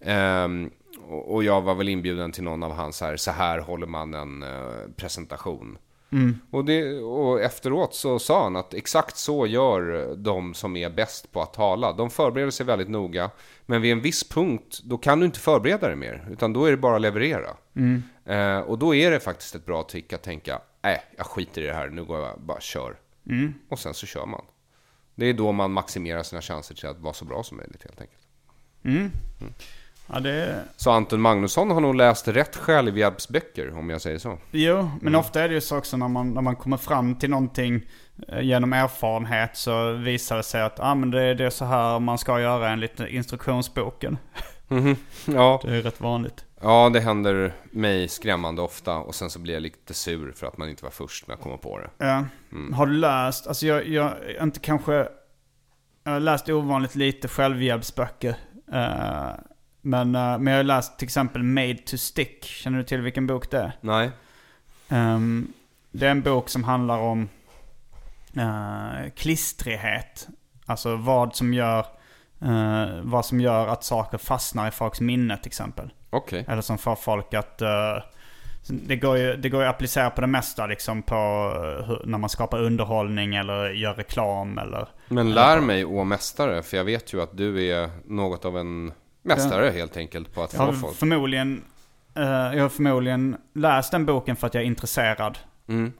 [0.00, 0.70] Ehm,
[1.08, 4.14] och, och jag var väl inbjuden till någon av hans här, så här håller man
[4.14, 5.78] en eh, presentation.
[6.50, 11.32] Och, det, och efteråt så sa han att exakt så gör de som är bäst
[11.32, 11.92] på att tala.
[11.92, 13.30] De förbereder sig väldigt noga.
[13.66, 16.28] Men vid en viss punkt, då kan du inte förbereda dig mer.
[16.30, 17.56] Utan då är det bara att leverera.
[18.24, 21.66] Eh, och då är det faktiskt ett bra trick att tänka, nej, jag skiter i
[21.66, 22.96] det här, nu går jag bara kör.
[23.68, 24.44] Och sen så kör man.
[25.14, 28.00] Det är då man maximerar sina chanser till att vara så bra som möjligt helt
[28.00, 28.22] enkelt.
[30.12, 30.64] Ja, det.
[30.76, 34.38] Så Anton Magnusson har nog läst rätt självhjälpsböcker, om jag säger så.
[34.50, 37.30] Jo, men ofta är det ju så också när man, när man kommer fram till
[37.30, 37.82] någonting
[38.28, 41.98] eh, genom erfarenhet så visar det sig att ah, men det, det är så här
[42.00, 44.18] man ska göra enligt instruktionsboken.
[45.26, 46.44] Ja, Det är rätt vanligt.
[46.60, 50.58] ja, det händer mig skrämmande ofta och sen så blir jag lite sur för att
[50.58, 51.90] man inte var först med att komma på det.
[52.06, 52.24] Ja.
[52.74, 55.08] Har du läst, alltså jag, jag inte kanske,
[56.04, 58.36] jag har läst ovanligt lite självhjälpsböcker.
[58.72, 59.28] eh,
[59.86, 62.44] men, eh, men jag har läst till exempel Made to Stick.
[62.44, 63.72] Känner du till vilken bok det är?
[63.80, 64.10] Nej.
[64.88, 65.52] Ehm,
[65.90, 67.28] det är en bok som handlar om
[68.36, 70.28] uh, klistrighet.
[70.66, 71.86] Alltså vad som gör
[72.40, 75.92] eh, vad som gör att saker fastnar i folks minne till exempel.
[76.10, 76.44] Okej.
[76.48, 77.62] Eller som får folk att...
[77.62, 77.98] eh,
[78.68, 81.14] det, går ju, det går ju att applicera på det mesta liksom på
[81.86, 84.88] hur, när man skapar underhållning eller gör reklam eller...
[85.08, 88.92] Men lär mig, å mästare, för jag vet ju att du är något av en
[89.26, 90.96] mästare helt enkelt på att Jag få har folk.
[90.96, 91.64] förmodligen,
[92.14, 95.38] eh, jag har förmodligen läst den boken för att jag är intresserad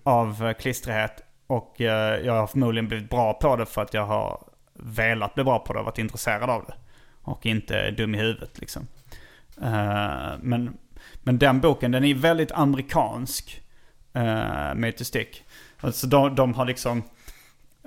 [0.03, 1.23] av uh, klistrighet.
[1.47, 4.41] Och eh, jag har förmodligen blivit bra på det för att jag har
[4.75, 6.75] velat bli bra på det och varit intresserad av det.
[7.23, 8.87] Och inte dum i huvudet liksom.
[9.63, 10.77] Eh, men,
[11.23, 13.63] men den boken den är väldigt amerikansk.
[14.17, 15.45] Uh, to Stick.
[15.81, 17.03] Alltså de, de har liksom...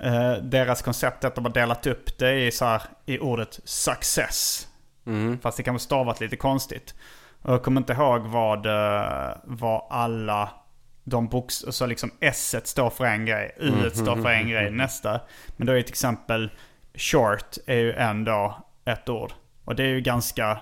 [0.02, 3.60] eh, deras koncept är att de har delat upp det i, så här, i ordet
[3.64, 4.68] success.
[5.42, 6.94] Fast det kan vara stavat lite konstigt.
[7.42, 10.50] Och jag kommer inte ihåg vad, eh, vad alla
[11.04, 11.54] de box...
[11.54, 15.20] Så liksom S står för en grej, U står för en grej, nästa.
[15.56, 16.50] Men då är till exempel
[16.94, 19.32] short är ju ändå ett ord.
[19.64, 20.60] Och det är ju ganska,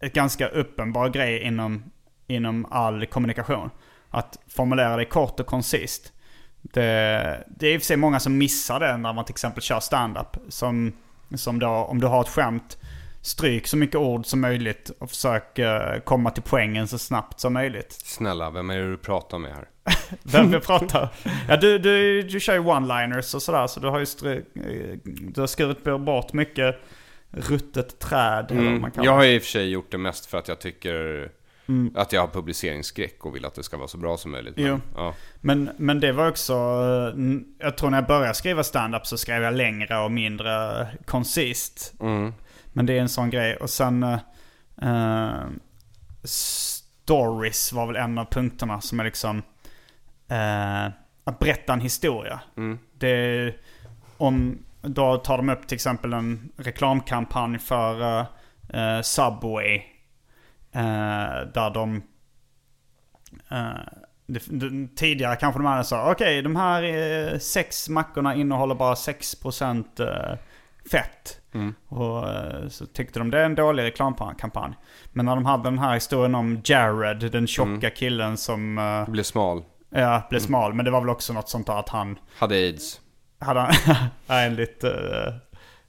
[0.00, 1.84] ett ganska uppenbar grej inom,
[2.26, 3.70] inom all kommunikation.
[4.10, 6.12] Att formulera det kort och koncist.
[6.62, 9.62] Det, det är i och för sig många som missar det när man till exempel
[9.62, 10.36] kör stand-up.
[10.48, 10.92] Som
[11.34, 12.78] Som då, om du har ett skämt,
[13.24, 17.52] stryk så mycket ord som möjligt och försök eh, komma till poängen så snabbt som
[17.52, 17.92] möjligt.
[17.92, 19.68] Snälla, vem är det du pratar med här?
[20.22, 21.08] Vem vi pratar?
[21.48, 24.98] Ja, du, du, du kör ju one-liners och sådär, så du har ju stry, eh,
[25.04, 26.76] du har skurit bort mycket
[27.30, 28.46] ruttet träd.
[28.50, 30.48] Eller vad man kallar Jag har i och för sig gjort det mest för att
[30.48, 31.30] jag tycker
[31.94, 34.56] att jag har publiceringsskräck och vill att det ska vara så bra som möjligt.
[34.56, 34.80] Men, Jo.
[34.96, 35.14] ja.
[35.40, 37.20] Men, men det var också, eh,
[37.58, 41.94] jag tror när jag började skriva stand-up så skrev jag längre och mindre koncist.
[42.74, 43.56] Men det är en sån grej.
[43.56, 44.18] Och sen eh,
[44.82, 45.46] eh,
[46.24, 49.42] stories var väl en av punkterna som är liksom
[50.28, 50.86] eh,
[51.24, 52.40] att berätta en historia.
[52.98, 53.56] Det är,
[54.16, 58.20] om, då tar de upp till exempel en reklamkampanj för
[58.68, 59.82] eh, Subway.
[60.72, 62.02] Eh, där de
[63.50, 63.80] Eh,
[64.26, 70.00] det, det, tidigare kanske de hade sagt okej de här sex mackorna innehåller bara 6%
[70.00, 70.38] eh,
[71.54, 71.74] fett.
[71.88, 74.74] Och eh, så tyckte de det är en dålig reklamkampanj.
[75.12, 79.22] Men när de hade den här historien om Jared, den tjocka killen som eh, Blir
[79.22, 79.62] smal.
[79.90, 80.74] ja, blev smal.
[80.74, 83.00] Men det var väl också något sånt där att han Hade aids.
[83.38, 83.72] hade han,
[84.28, 84.90] enligt eh,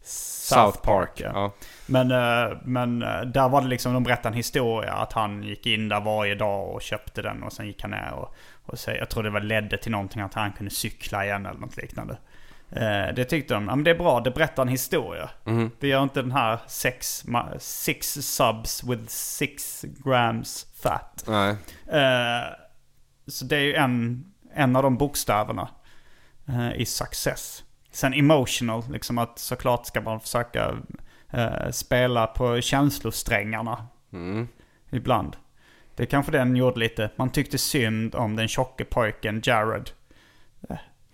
[0.03, 1.11] South Park.
[1.15, 1.29] ja.
[1.33, 1.51] Ja.
[1.87, 2.99] Men, eh, men
[3.33, 6.69] där var det liksom, de berättade en historia att han gick in där varje dag
[6.69, 8.35] och köpte den och sen gick han ner och,
[8.65, 11.59] och så, jag tror det var ledde till någonting att han kunde cykla igen eller
[11.59, 12.17] något liknande.
[12.69, 15.29] Eh, det tyckte de, ja men det är bra, det berättar en historia.
[15.79, 17.25] Vi gör inte den här sex,
[17.59, 21.23] six subs with six grams fat.
[21.27, 21.49] Nej.
[21.87, 22.43] Eh,
[23.27, 25.69] så det är ju en, en av de bokstäverna
[26.47, 27.63] eh, i success.
[27.91, 30.75] Sen emotional, liksom att såklart ska man försöka
[31.71, 33.87] spela på känslosträngarna.
[34.91, 35.35] Ibland.
[35.95, 37.09] Det kanske den gjorde lite.
[37.15, 39.89] Man tyckte synd om den tjocke pojken Jared.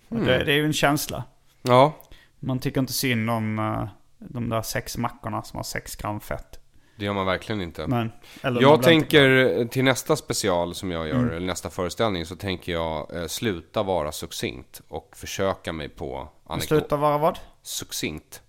[0.08, 1.24] Och det, det är ju en känsla.
[1.62, 1.92] Ja,
[2.40, 3.88] Man tycker inte synd om eh,
[4.18, 6.58] de där sex mackorna som har sex gram fett.
[6.96, 7.86] det gör man verkligen inte.
[7.86, 11.30] Men, Jag blir inte- tänker till nästa special som jag gör, Mm.
[11.30, 16.68] eller nästa föreställning, så tänker jag eh, sluta vara succinkt och försöka mig på anekdot.
[16.68, 17.38] Sluta vara vad?
[17.62, 18.42] Succinkt.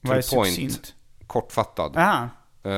[0.00, 0.48] Vad är point.
[0.54, 0.94] succint?
[1.26, 1.96] Kortfattad.
[1.96, 2.28] Aha.
[2.64, 2.72] Eh,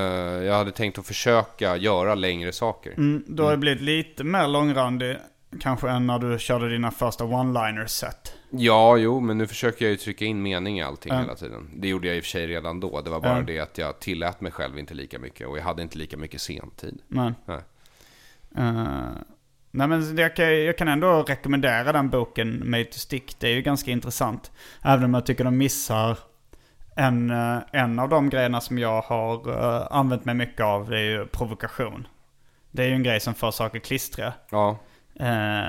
[0.45, 2.91] jag hade tänkt att försöka göra längre saker.
[2.93, 5.17] Mm, då har det blivit lite mer långrandig
[5.61, 8.35] kanske än när du körde dina första one-liners set.
[8.51, 11.71] Ja, jo, men nu försöker jag ju trycka in mening i allting hela tiden.
[11.77, 13.01] Det gjorde jag i och för sig redan då.
[13.01, 13.43] Det var bara Ja.
[13.43, 16.41] det att jag tillät mig själv inte lika mycket och jag hade inte lika mycket
[16.41, 17.03] sentid.
[17.09, 17.61] Men, Nej.
[18.57, 19.09] eh,
[19.71, 23.37] nej men jag, kan, jag kan ändå rekommendera den boken Made to Stick.
[23.41, 24.51] Det är ju ganska intressant.
[24.85, 26.19] Även om jag tycker de missar
[26.97, 30.91] en, eh, en av de grejerna som jag har eh, använt mig mycket av.
[30.91, 32.07] Det är ju provokation.
[32.71, 34.33] Det är ju en grej som får saker klistriga.
[34.51, 34.79] Ja,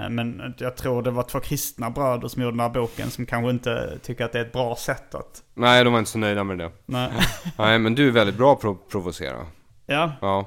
[0.09, 3.49] men jag tror det var två kristna bröder som gjorde den här boken som kanske
[3.49, 5.43] inte tycker att det är ett bra sätt att...
[5.53, 6.71] nej, de var inte så nöjda med det.
[6.85, 7.09] Nej.
[7.57, 9.37] Nej, men du är väldigt bra på att provocera.
[9.85, 10.45] ja, Ja,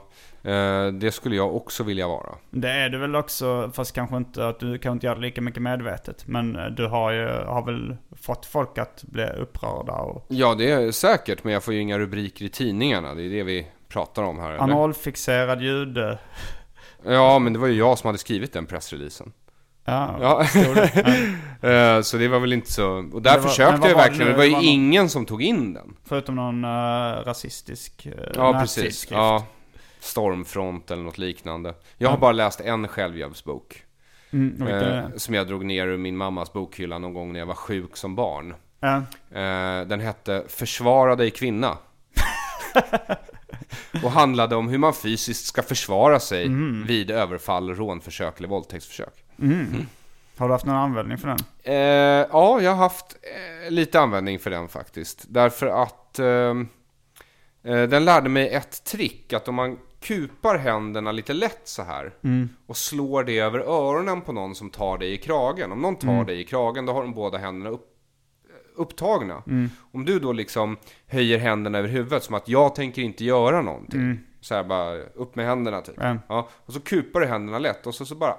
[0.51, 2.35] eh, det skulle jag också vilja vara.
[2.51, 5.41] det är du väl också, fast kanske inte att du kan inte göra det lika
[5.41, 6.27] mycket medvetet.
[6.27, 10.71] Men eh, du har ju, har väl fått folk att bli upprörda och Ja, det
[10.71, 13.15] är säkert, men jag får ju inga rubriker i tidningarna.
[13.15, 14.59] Det är det vi pratar om här.
[14.59, 16.19] Analfixerad jude.
[17.07, 19.33] Ja, men det var ju jag som hade skrivit den pressreleasen.
[19.85, 20.17] Ja,
[20.55, 21.69] Ja.
[21.71, 23.11] Eh, så det var väl inte så...
[23.13, 24.31] Och där var- försökte jag det verkligen.
[24.31, 25.97] Det var ju Det var någon- ingen som tog in den.
[26.05, 26.71] Förutom någon uh,
[27.25, 29.07] rasistisk uh, Ja, precis.
[29.11, 29.47] Ja,
[30.01, 31.75] Stormfront eller något liknande.
[31.99, 33.83] Jag har bara läst en självhjälpsbok.
[34.33, 37.55] Mm, Eh, som jag drog ner ur min mammas bokhylla någon gång när jag var
[37.55, 38.55] sjuk som barn.
[38.81, 38.97] Ja.
[39.41, 41.79] Eh, den hette Försvara dig kvinna.
[44.05, 46.85] och handlade om hur man fysiskt ska försvara sig Mm.
[46.87, 49.25] vid överfall, rånförsök eller våldtäktsförsök.
[50.37, 51.39] Har du haft någon användning för den?
[51.63, 51.75] Eh,
[52.33, 53.17] ja, jag har haft
[53.65, 55.25] eh, lite användning för den faktiskt.
[55.29, 56.27] Därför att eh,
[57.73, 59.33] eh, den lärde mig ett trick.
[59.33, 62.13] Att om man kupar händerna lite lätt så här
[62.67, 65.73] och slår det över öronen på någon som tar dig i kragen.
[65.73, 67.87] Om någon tar dig i kragen, då har de båda händerna upp,
[68.75, 69.43] upptagna.
[69.93, 74.19] Om du då liksom höjer händerna över huvudet som att jag tänker inte göra någonting.
[74.41, 75.95] Så här bara, upp med händerna typ.
[75.99, 76.17] Ja.
[76.29, 78.35] Ja, och så kupar du händerna lätt och så, så bara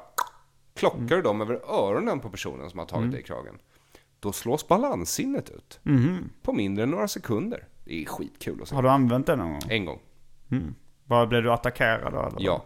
[0.76, 1.10] klockar Mm.
[1.10, 3.58] du dem över öronen på personen som har tagit dig i kragen.
[4.20, 5.80] Då slås balanssinnet ut.
[6.44, 7.68] På mindre än några sekunder.
[7.86, 8.76] Det är skitkul att se.
[8.76, 9.62] Har du använt den någon gång?
[9.70, 10.00] En gång.
[11.06, 12.20] Var blev du attackerad då?
[12.20, 12.36] Eller?
[12.40, 12.66] Ja.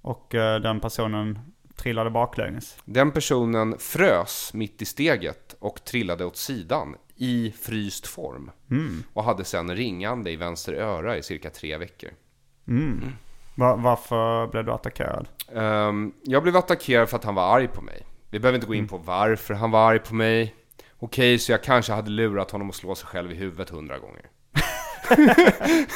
[0.00, 1.38] Och eh, den personen
[1.76, 2.76] trillade baklänges?
[2.84, 8.50] Den personen frös mitt i steget och trillade åt sidan i fryst form.
[9.12, 12.10] Och hade sen ringande i vänster öra i cirka tre veckor.
[13.56, 15.28] Va- varför blev du attackerad?
[15.54, 18.06] Ehm, jag blev attackerad för att han var arg på mig.
[18.30, 20.54] Vi behöver inte gå in på varför han var arg på mig.
[20.98, 24.26] Okej, så jag kanske hade lurat honom att slå sig själv i huvudet hundra gånger.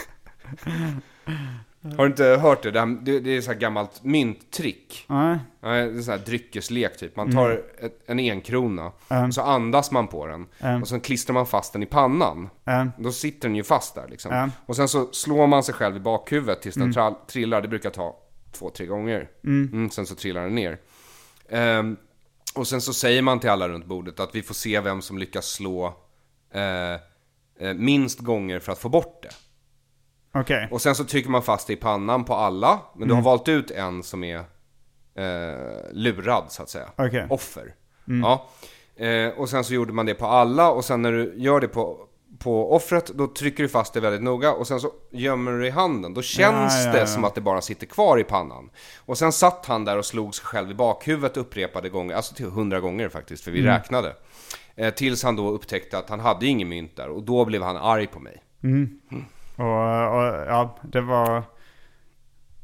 [1.82, 2.70] Har du inte hört det?
[2.70, 5.04] Det, här, det, det är så här gammalt mynttrick.
[5.08, 5.38] Nej.
[5.60, 7.16] Det är så här dryckeslek typ.
[7.16, 9.24] Man tar ett, en enkrona, Mm.
[9.28, 10.46] och så andas man på den.
[10.82, 12.48] Och sen klistrar man fast den i pannan.
[12.64, 12.90] Mm.
[12.98, 14.32] Då sitter den ju fast där liksom.
[14.32, 14.50] Mm.
[14.66, 17.62] Och sen så slår man sig själv i bakhuvudet tills den tra- trillar.
[17.62, 18.16] Det brukar ta
[18.52, 19.28] två, tre gånger.
[19.44, 20.78] Mm, sen så trillar den ner.
[21.48, 21.96] Ehm,
[22.54, 25.18] och sen så säger man till alla runt bordet att vi får se vem som
[25.18, 25.86] lyckas slå
[26.54, 26.92] eh,
[27.68, 29.28] eh, minst gånger för att få bort det.
[30.34, 30.68] Okej.
[30.70, 33.48] Och sen så trycker man fast det i pannan på alla, men du har valt
[33.48, 34.36] ut en som är
[35.14, 36.88] eh, lurad så att säga.
[36.96, 37.26] Okej.
[37.30, 37.74] Offer.
[38.04, 38.46] Ja.
[39.04, 41.68] Eh, och sen så gjorde man det på alla och sen när du gör det
[41.68, 41.98] på,
[42.38, 45.66] på offret, då trycker du fast det väldigt noga och sen så gömmer du det
[45.66, 46.14] i handen.
[46.14, 47.06] Då känns Ja, ja, det ja.
[47.06, 48.70] som att det bara sitter kvar i pannan.
[49.06, 52.46] Och sen satt han där och slog sig själv i bakhuvudet upprepade gånger, alltså till
[52.46, 53.72] hundra gånger faktiskt, för vi Mm.
[53.72, 54.16] räknade.
[54.76, 57.76] Eh, tills han då upptäckte att han hade ingen mynt där och då blev han
[57.76, 58.42] arg på mig.
[59.58, 61.42] Och, och ja, det var...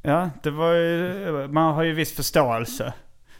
[0.02, 1.48] Ja, det var ju...
[1.48, 2.94] Man har ju viss förståelse.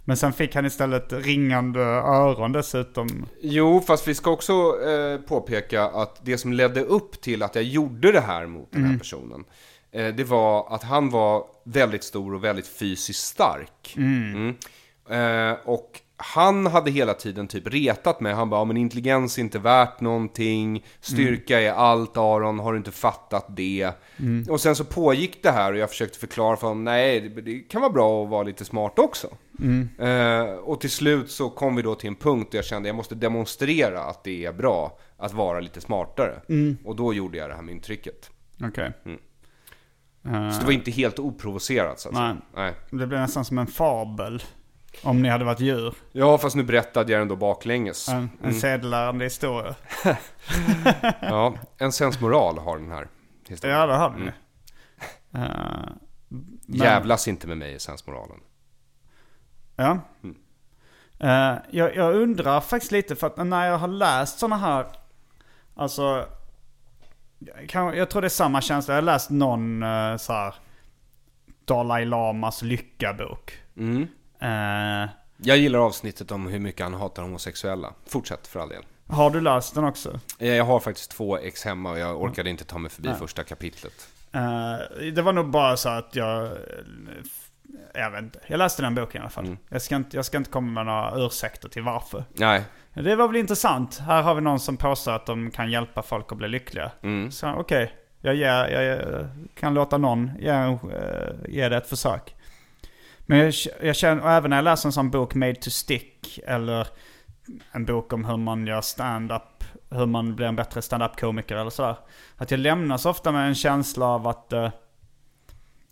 [0.04, 3.26] Men sen fick han istället ringande öron dessutom.
[3.42, 4.52] Jo, fast vi ska också
[4.86, 8.84] eh, påpeka att det som ledde upp till att jag gjorde det här mot den
[8.84, 9.44] här personen,
[9.92, 13.94] eh, det var att han var väldigt stor och väldigt fysiskt stark.
[13.96, 14.54] Mm.
[15.10, 18.32] Eh, och han hade hela tiden typ retat mig.
[18.32, 22.78] Han bara, ja, men intelligens är inte värt någonting, styrka är allt Aron, har du
[22.78, 23.90] inte fattat det?
[24.48, 27.80] Och sen så pågick det här och jag försökte förklara för honom, nej, det, kan
[27.80, 29.28] vara bra att vara lite smart också.
[29.98, 32.96] Eh, och till slut så kom vi då till en punkt där jag kände jag
[32.96, 36.40] måste demonstrera att det är bra att vara lite smartare.
[36.84, 38.30] Och då gjorde jag det här mynttricket.
[38.64, 38.92] Okej.
[40.22, 42.32] Så det var inte helt oprovocerat så att säga.
[42.32, 42.42] Nej.
[42.54, 43.00] Nej.
[43.00, 44.42] Det blev nästan som en fabel.
[45.02, 45.94] Om ni hade varit djur.
[46.12, 48.08] Ja, fast nu berättade jag den då baklänges.
[48.08, 49.74] En, en sedelärande historia.
[51.20, 53.08] Ja, en sensmoral har den här
[53.48, 53.78] historien.
[53.78, 54.32] Ja, det hade ni.
[55.34, 55.88] Eh,
[56.66, 58.40] Jävlas inte med mig i sensmoralen.
[59.76, 59.98] Ja.
[61.20, 64.86] Eh, jag, jag undrar faktiskt lite för att när jag har läst sådana här,
[65.74, 66.26] alltså,
[67.68, 68.94] kan, jag tror det är samma känsla.
[68.94, 70.54] Jag har läst någon uh, så här
[71.64, 73.52] Dalai Lamas lyckabok.
[74.44, 77.92] Eh, Jag gillar avsnittet om hur mycket han hatar homosexuella.
[78.06, 78.82] Fortsätt för all del.
[79.08, 80.20] har du läst den också?
[80.38, 83.44] Eh, Jag har faktiskt två ex hemma och jag orkade inte ta mig förbi första
[83.44, 84.08] kapitlet.
[84.32, 84.76] Eh,
[85.14, 86.50] det var nog bara så att jag...
[87.94, 88.38] Jag vet inte.
[88.46, 89.56] Jag läste den boken i alla fall.
[89.68, 92.24] Jag, ska inte, jag ska inte komma med några ursäkter till varför.
[92.32, 92.62] Nej,
[92.94, 93.98] Det var väl intressant.
[93.98, 96.90] Här har vi någon som påstår att de kan hjälpa folk att bli lyckliga.
[97.30, 100.78] Så okej, jag, ger, jag ger, kan låta någon ge,
[101.48, 102.34] ge det ett försök.
[103.26, 106.40] Men jag, jag känner, och även när jag läser en sån bok, Made to Stick,
[106.46, 106.88] eller
[107.72, 111.96] en bok om hur man gör stand-up, hur man blir en bättre stand-up-komiker eller sådär.
[112.36, 114.70] Att jag lämnas ofta med en känsla av att eh,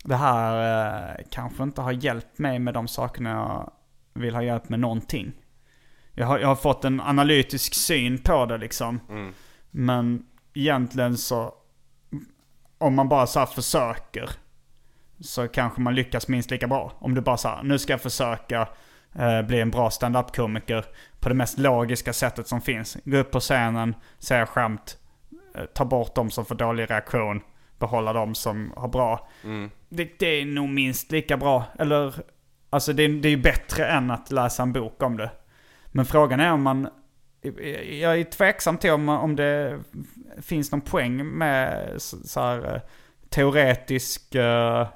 [0.04, 4.68] det här eh, kanske inte har hjälpt mig med de sakerna jag vill ha hjälp
[4.68, 5.32] med någonting.
[6.12, 9.00] Jag har, jag har fått en analytisk syn på det liksom.
[9.70, 11.54] Men egentligen så,
[12.78, 14.30] om man bara så försöker,
[15.22, 16.92] så kanske man lyckas minst lika bra.
[16.98, 18.68] Om du bara så här, nu ska jag försöka
[19.18, 20.84] eh, bli en bra stand-up-komiker
[21.20, 22.96] på det mest logiska sättet som finns.
[23.04, 24.98] Gå upp på scenen, säga skämt,
[25.54, 27.40] eh, ta bort de som får dålig reaktion,
[27.78, 29.28] behålla de som har bra.
[29.88, 31.64] Det, det är nog minst lika bra.
[31.78, 32.14] Eller,
[32.70, 35.30] alltså det, är- det är ju bättre än att läsa en bok om det.
[35.86, 36.88] Men frågan är om man...
[38.00, 39.80] Jag är tveksam till om, om det
[40.42, 42.80] finns någon poäng med så, här, eh,
[43.28, 44.86] teoretisk, eh,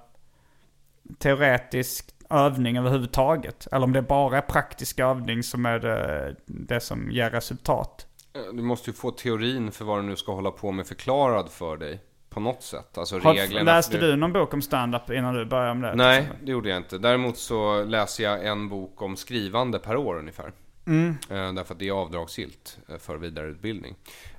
[1.18, 3.66] teoretisk övning överhuvudtaget.
[3.72, 8.07] Eller om det bara är praktisk övning som är det, det som ger resultat.
[8.34, 11.50] Eh, du måste ju få teorin för vad du nu ska hålla på med förklarad
[11.50, 12.00] för dig.
[12.28, 12.98] På något sätt.
[12.98, 13.76] Alltså Har, reglerna.
[13.76, 15.96] läste du någon bok om stand-up innan du började med det?
[15.96, 16.98] Nej, det gjorde jag inte.
[16.98, 20.52] Däremot så läser jag en bok om skrivande per år ungefär.
[20.87, 21.09] Mm.
[21.30, 23.95] Eh, Därför att det är avdragsgillt eh, för vidareutbildning.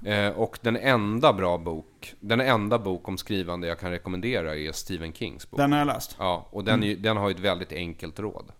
[0.05, 4.71] Eh, Och den enda bra bok, den enda bok om skrivande jag kan rekommendera är
[4.71, 5.57] Stephen Kings bok.
[5.57, 6.15] Den har jag läst.
[6.19, 8.51] Ja, och den, ju- den har ju ett väldigt enkelt råd.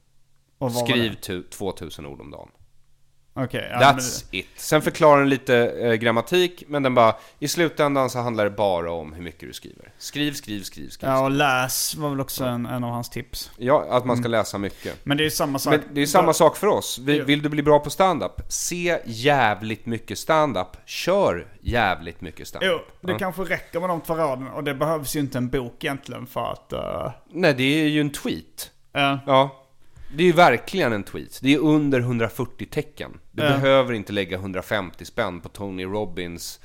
[0.86, 1.18] Skriv det?
[1.22, 2.50] tu, 2000 ord om dagen.
[3.38, 4.48] Okej, ja, men- That's it.
[4.56, 8.92] Sen förklarar den lite eh, grammatik, men den bara, i slutändan så handlar det bara
[8.92, 9.92] om hur mycket du skriver.
[9.98, 11.10] Skriv, skriv, skriv, skriv.
[11.10, 13.52] Ja, och läs var väl också en, en av hans tips.
[13.58, 14.96] Ja, att man ska läsa mycket.
[15.06, 15.72] Men det är samma sak.
[15.74, 17.00] Men det är samma sak för oss.
[17.00, 18.42] Vill, vill du bli bra på stand-up?
[18.50, 20.68] Se jävligt mycket stand-up.
[20.86, 22.72] Kör jävligt mycket stand-up.
[23.02, 24.54] Jo, det kanske räcker med de två raderna.
[24.54, 26.74] Och det behövs ju inte en bok egentligen för att...
[26.74, 28.72] eh, Nej, det är ju en tweet.
[28.94, 29.20] ja.
[29.28, 29.64] Ja.
[30.16, 31.40] Det är ju verkligen en tweet.
[31.42, 33.20] Det är under 140 tecken.
[33.32, 33.50] Du Ja.
[33.50, 36.60] behöver inte lägga 150 spänn på Tony Robbins,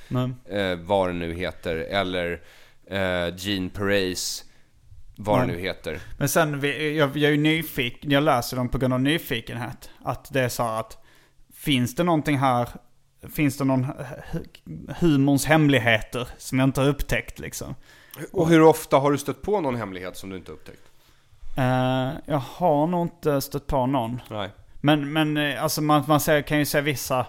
[0.49, 2.43] eh, vad det nu heter, eller
[2.87, 4.45] eh, Gene Perez,
[5.17, 5.99] vad det nu heter.
[6.19, 6.61] Men sen,
[6.97, 9.91] jag, jag är ju nyfiken, jag läser dem på grund av nyfikenhet.
[10.05, 10.99] Att det är så att,
[11.55, 12.69] finns det någonting här,
[13.35, 17.75] finns det någon hu- humorns hemligheter som jag inte har upptäckt liksom?
[18.33, 20.83] Och hur ofta har du stött på någon hemlighet som du inte upptäckt?
[21.57, 24.21] Eh, jag har nog inte stött på någon.
[24.31, 24.51] Nej.
[24.81, 27.27] Men, men eh, alltså man, man ser, kan ju se vissa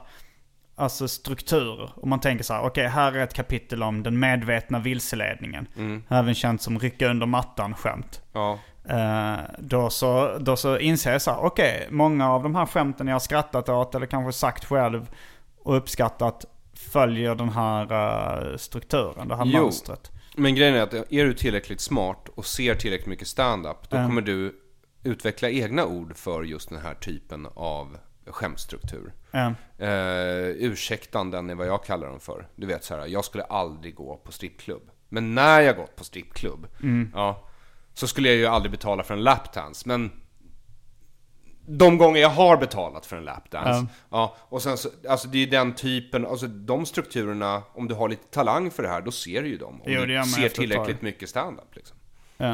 [0.75, 1.91] alltså strukturer.
[1.95, 5.67] Och man tänker så här, okej här är ett kapitel om den medvetna vilseledningen.
[6.09, 8.21] Även känt som rycka under mattan-skämt.
[8.33, 8.59] Ja.
[8.89, 13.07] Eh, då, så, då så inser jag så här, okej, många av de här skämten
[13.07, 15.09] jag har skrattat åt eller kanske sagt själv
[15.63, 17.91] och uppskattat följer den här
[18.51, 19.61] eh, strukturen, det här Jo.
[19.61, 20.11] mönstret.
[20.35, 24.21] Men grejen är att är du tillräckligt smart och ser tillräckligt mycket stand-up, då kommer
[24.21, 24.59] du
[25.03, 29.13] utveckla egna ord för just den här typen av skämtstruktur.
[29.31, 29.53] Ja.
[29.81, 32.47] Uh, ursäktanden är vad jag kallar dem för.
[32.55, 34.89] Du vet så här, jag skulle aldrig gå på strippklubb.
[35.09, 36.67] Men när jag gått på strippklubb,
[37.13, 37.47] ja,
[37.93, 39.87] så skulle jag ju aldrig betala för en lapdance.
[39.87, 40.11] Men
[41.65, 43.69] de gånger jag har betalat för en lapdance,
[44.09, 48.09] ja, och sen så, alltså det är den typen, alltså de strukturerna, om du har
[48.09, 49.73] lite talang för det här, då ser du ju dem.
[49.73, 51.97] Om Jo, du ser tillräckligt mycket stand-up liksom.
[52.37, 52.53] Ja.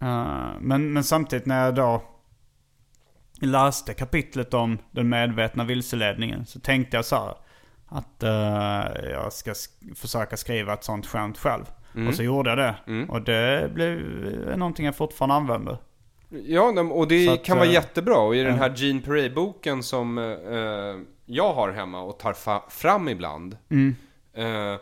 [0.00, 2.02] Eh, men, men samtidigt när jag då
[3.40, 7.34] läste kapitlet om den medvetna vilseledningen så tänkte jag så här
[7.88, 11.64] att eh, jag ska sk- försöka skriva ett sånt skämt själv.
[12.08, 12.74] Och så gjorde jag det.
[13.08, 13.98] Och det blev
[14.56, 15.78] någonting jag fortfarande använder.
[16.44, 18.18] Ja, och det att, kan vara eh, jättebra.
[18.18, 23.56] Och i den här Gene Perret-boken som eh, jag har hemma och tar fram ibland.
[24.34, 24.76] Eh,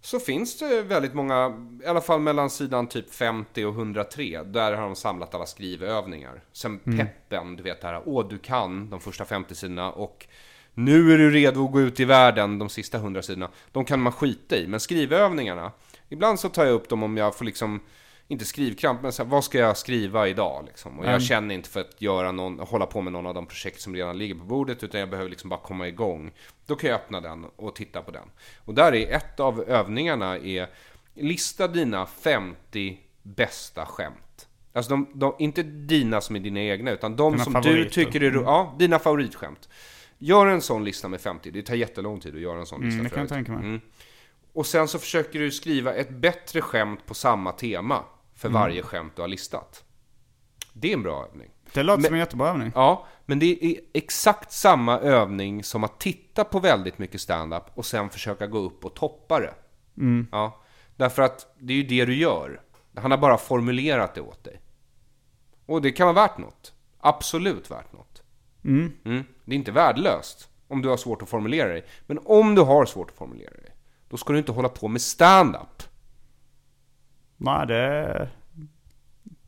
[0.00, 4.42] så finns det väldigt många, i alla fall mellan sidan typ 50 och 103.
[4.42, 6.42] Där har de samlat alla skrivövningar.
[6.52, 9.92] Sen peppen, du vet det här, åh du kan, de första 50 sidorna.
[9.92, 10.26] Och
[10.74, 13.50] nu är du redo att gå ut i världen, de sista 100 sidorna.
[13.72, 14.66] De kan man skita i.
[14.66, 15.72] Men skrivövningarna,
[16.08, 17.80] ibland så tar jag upp dem om jag får liksom
[18.28, 20.98] inte skrivkramp, men så här, vad ska jag skriva idag liksom?
[20.98, 23.80] Och jag känner inte för att göra någon, hålla på med någon av de projekt
[23.80, 26.30] som redan ligger på bordet, utan jag behöver liksom bara komma igång.
[26.66, 28.28] Då kan jag öppna den och titta på den.
[28.64, 30.68] Och där är ett av övningarna är,
[31.14, 34.48] lista dina 50 bästa skämt.
[34.72, 37.90] Alltså de, de, inte dina som är dina egna, utan de Dina som du favoriter.
[37.90, 39.68] tycker är ro- Ja, dina favoritskämt.
[40.18, 42.94] Gör en sån lista med 50, det tar jättelång tid att göra en sån lista
[42.94, 43.60] Mm, det kan jag tänka mig.
[43.64, 43.80] Mm.
[44.52, 48.04] Och sen så försöker du skriva ett bättre skämt på samma tema
[48.38, 48.60] för Mm.
[48.60, 49.84] varje skämt du har listat.
[50.72, 51.50] Det är en bra övning.
[51.72, 52.72] Det låter Men- som en jättebra övning.
[52.74, 57.86] Ja, men det är exakt samma övning som att titta på väldigt mycket stand-up och
[57.86, 59.54] sen försöka gå upp och toppa det.
[60.32, 60.60] Ja,
[60.96, 62.60] därför att det är ju det du gör.
[62.96, 64.60] Han har bara formulerat det åt dig.
[65.66, 66.72] Och det kan vara värt något.
[67.00, 68.22] Absolut värt något.
[68.64, 68.92] Mm.
[69.44, 71.84] Det är inte värdelöst om du har svårt att formulera dig.
[72.06, 73.74] Men om du har svårt att formulera dig,
[74.08, 75.82] då ska du inte hålla på med stand-up.
[77.38, 78.28] Nej, det,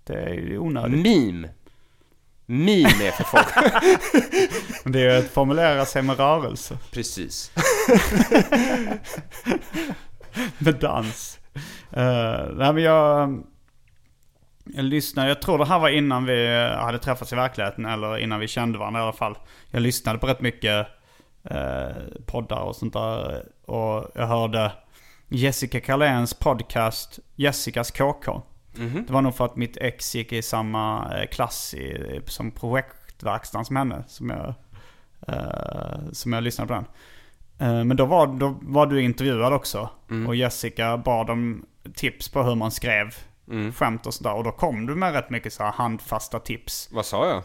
[0.05, 1.07] det är ju onödigt.
[1.07, 1.49] Meme.
[2.47, 3.47] Meme är för folk.
[4.95, 6.79] Det är att formulera sig med rörelse.
[6.93, 7.53] Precis.
[10.59, 11.39] med dans.
[11.97, 13.43] Uh, nej men jag,
[14.65, 18.41] jag lyssnade, jag tror det här var innan vi hade träffats i verkligheten eller innan
[18.41, 19.39] vi kände varandra i alla fall.
[19.71, 20.87] Jag lyssnade på rätt mycket
[21.45, 21.89] eh,
[22.27, 23.43] poddar och sånt där.
[23.67, 24.73] Och jag hörde
[25.33, 28.43] Jessica Carléns podcast Jessicas KK.
[29.07, 33.65] Det var nog för att mitt ex gick i samma eh, klass i, som projektverkstan
[33.65, 34.05] som henne.
[34.07, 34.55] Som jag,
[35.29, 36.85] eh, som jag lyssnade på den.
[37.69, 39.89] Eh, Men då var, då var du intervjuad också.
[40.27, 43.15] Och Jessica bad om tips på hur man skrev
[43.75, 44.35] skämt och sådär.
[44.35, 46.89] Och då kom du med rätt mycket så här handfasta tips.
[46.93, 47.43] Vad sa jag?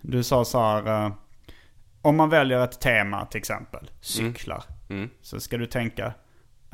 [0.00, 1.04] Du sa så här.
[1.06, 1.12] eh,
[2.02, 4.62] Om man väljer ett tema till exempel, cyklar.
[5.22, 6.12] Så ska du tänka.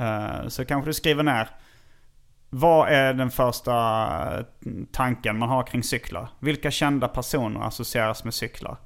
[0.03, 1.49] Eh, Så kanske du skriver ner.
[2.51, 3.73] Vad är den första
[4.39, 4.45] eh,
[4.93, 6.29] tanken man har kring cyklar?
[6.41, 8.77] Vilka kända personer associeras med cyklar?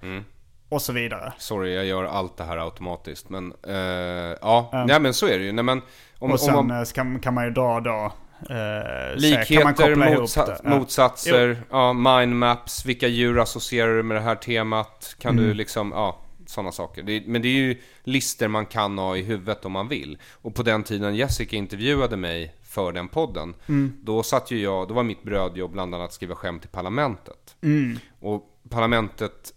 [0.69, 1.33] Och så vidare.
[1.39, 3.29] Sorry, jag gör allt det här automatiskt.
[3.31, 5.53] Men eh, ja, nej men så är det ju.
[5.53, 5.83] Nej, men,
[6.19, 8.13] om, och sen om man, kan, kan man ju då, då
[8.49, 10.59] man likheter, motsa- det?
[10.65, 10.71] Ja.
[10.79, 15.17] motsatser, ja, mindmaps, vilka djur associerar du med det här temat?
[15.21, 15.45] Kan Mm.
[15.45, 16.19] du liksom, ja,
[16.51, 17.03] sådana saker.
[17.03, 20.19] Det, men det är ju lister man kan ha i huvudet om man vill.
[20.33, 23.93] Och på den tiden Jessica intervjuade mig för den podden, Mm.
[24.03, 27.57] då satt ju jag, då var mitt brödjobb bland annat att skriva skämt i Parlamentet.
[27.63, 27.99] Mm.
[28.21, 29.53] Och Parlamentet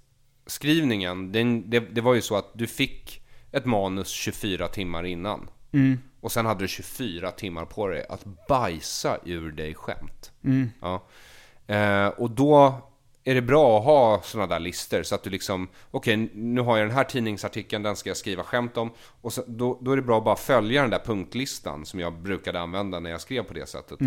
[0.45, 3.21] skrivningen, den, det, det var ju så att du fick
[3.51, 5.49] ett manus 24 timmar innan.
[6.21, 10.31] Och sen hade du 24 timmar på dig att bajsa ur dig skämt.
[10.81, 11.05] Ja.
[11.75, 12.81] Eh, och då
[13.29, 16.77] är det bra att ha sådana där listor så att du liksom, okej nu har
[16.77, 18.91] jag den här tidningsartikeln, den ska jag skriva skämt om.
[19.21, 22.13] Och så, då, då är det bra att bara följa den där punktlistan som jag
[22.13, 23.99] brukade använda när jag skrev på det sättet.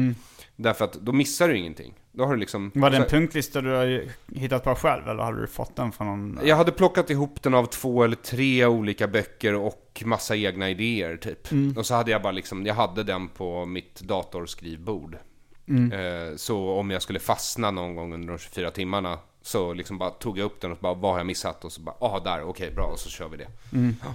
[0.56, 1.94] Därför att då missar du ingenting.
[2.12, 2.70] Då har du liksom...
[2.74, 4.04] Var det en punklista du har
[4.34, 6.46] hittat på själv eller hade du fått den från någon?
[6.46, 11.16] Jag hade plockat ihop den av två eller tre olika böcker och massa egna idéer
[11.16, 11.48] typ.
[11.76, 15.16] Och så hade jag bara liksom, jag hade den på mitt datorskrivbord.
[15.66, 20.10] Eh, så om jag skulle fastna någon gång under de 24 timmarna så liksom bara
[20.10, 21.64] tog jag upp den och bara, vad har jag missat?
[21.64, 23.48] Och så bara, ah där, okej bra, och så kör vi det.
[24.02, 24.14] Ja.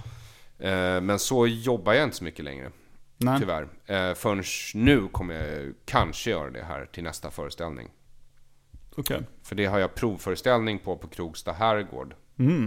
[0.66, 2.70] Eh, men så jobbar jag inte så mycket längre.
[3.16, 3.40] Nej.
[3.40, 3.68] Tyvärr.
[3.86, 4.44] Eh, förrän
[4.74, 7.88] nu kommer jag kanske göra det här till nästa föreställning.
[8.96, 9.20] Okej.
[9.42, 12.14] För det har jag provföreställning på på Krogsta herrgård.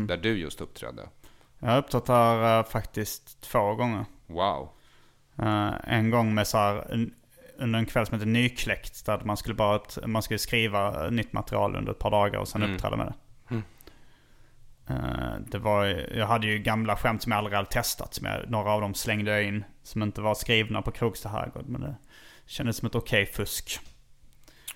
[0.07, 1.09] Där du just uppträdde.
[1.59, 4.05] Jag har uppträtt här faktiskt två gånger.
[4.27, 4.69] Wow.
[5.83, 7.09] En gång med så här,
[7.61, 9.05] under en kväll som heter Nykläckt.
[9.05, 12.63] Där man skulle, bara, man skulle skriva nytt material under ett par dagar och sen
[12.63, 13.13] uppträda med det.
[14.89, 15.85] Eh, det var,
[16.15, 18.13] jag hade ju gamla skämt som jag aldrig hade testat.
[18.13, 19.63] Som jag, några av dem slängde jag in.
[19.83, 21.65] Som inte var skrivna på Krogsta herrgård.
[21.67, 21.95] Men det
[22.45, 23.79] kändes som ett okej fusk.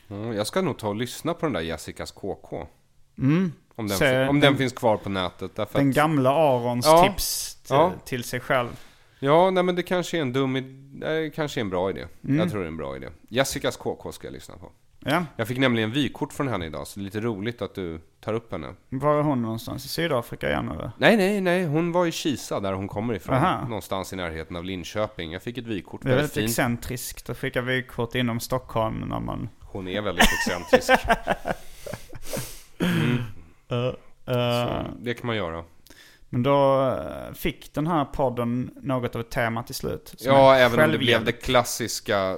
[0.10, 2.68] Mm, jag ska nog ta och lyssna på den där Jessicas KK.
[3.78, 5.56] Om, den, Se- om den finns kvar på nätet.
[5.56, 7.04] Den att, gamla Arons Ja.
[7.10, 7.94] tips t- Ja.
[8.06, 8.70] till sig själv.
[9.20, 10.54] Ja, nej men det kanske är en dum.
[11.00, 12.06] Det kanske är en bra idé.
[12.24, 12.40] Mm.
[12.40, 13.08] Jag tror det är en bra idé.
[13.30, 14.72] Jessicas KK ska jag lyssna på.
[15.08, 18.00] Ja, Jag fick nämligen vykort från henne idag, så det är lite roligt att du
[18.20, 18.74] tar upp henne.
[18.90, 19.86] var är hon någonstans?
[19.86, 20.92] I Sydafrika igen eller?
[20.98, 21.66] Nej, nej, nej.
[21.66, 23.36] Hon var i Kisa, där hon kommer ifrån.
[23.36, 23.68] Aha.
[23.68, 25.32] Någonstans i närheten av Linköping.
[25.32, 26.02] Jag fick ett vykort.
[26.04, 26.50] Det är Väldigt fint.
[26.50, 29.50] excentriskt att skicka vykort inom Stockholm när man...
[29.62, 30.90] Hon är väldigt excentrisk.
[33.72, 33.92] Uh,
[34.26, 35.64] Så det kan man göra.
[36.30, 40.14] Men då eh, fick den här podden något av ett tema till slut.
[40.20, 41.26] Ja, även om det blev självhjälp.
[41.26, 42.38] det klassiska...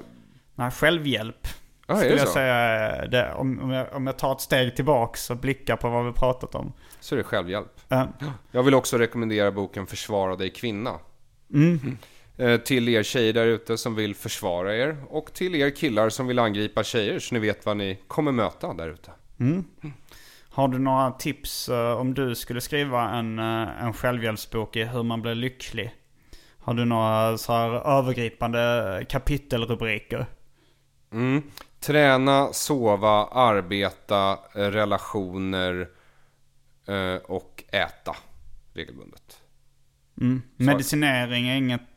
[0.55, 1.47] Nej, självhjälp.
[1.87, 2.33] Är skulle jag så?
[2.33, 3.33] säga är det.
[3.33, 6.73] Om, jag, om jag tar ett steg tillbaks och blickar på vad vi pratat om.
[6.99, 7.71] Så är det självhjälp.
[7.89, 8.05] Eh,
[8.51, 10.93] Jag vill också rekommendera boken Försvara dig kvinna.
[11.53, 11.97] Mm.
[12.37, 16.27] Eh, Till er tjejer där ute som vill försvara er och till er killar som
[16.27, 19.11] vill angripa tjejer så ni vet vad ni kommer möta där ute.
[20.57, 25.03] Har du några tips eh, om du skulle skriva en, eh, en självhjälpsbok i hur
[25.03, 25.95] man blir lycklig?
[26.59, 30.25] Har du några så här övergripande kapitelrubriker?
[31.11, 31.43] Mm.
[31.79, 35.89] Träna, sova, arbeta, eh, relationer
[37.23, 38.15] och äta
[38.73, 39.41] regelbundet.
[40.21, 40.41] Mm.
[40.55, 41.95] Medicinering är inget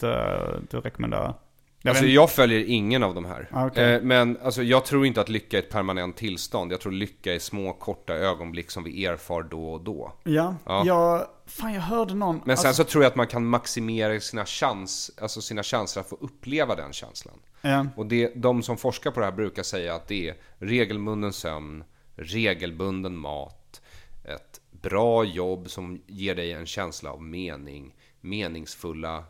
[0.70, 1.34] du rekommenderar?
[1.82, 3.48] Jag Alltså jag följer ingen av de här.
[3.52, 3.94] Ah, okej.
[3.94, 6.72] Eh, Men alltså, jag tror inte att lycka är ett permanent tillstånd.
[6.72, 10.12] Jag tror lycka är små korta ögonblick som vi erfar då och då.
[10.24, 10.82] Ja, Ja.
[10.86, 11.26] jag...
[11.46, 12.40] Fan jag hörde någon...
[12.44, 16.00] Men sen alltså, så tror jag att man kan maximera sina, chans, alltså sina chanser
[16.00, 17.38] att få uppleva den känslan.
[17.60, 17.86] ja.
[17.96, 21.84] Och det, de som forskar på det här brukar säga att det är regelbunden sömn,
[22.16, 23.80] regelbunden mat,
[24.24, 29.24] ett bra jobb som ger dig en känsla av mening, meningsfulla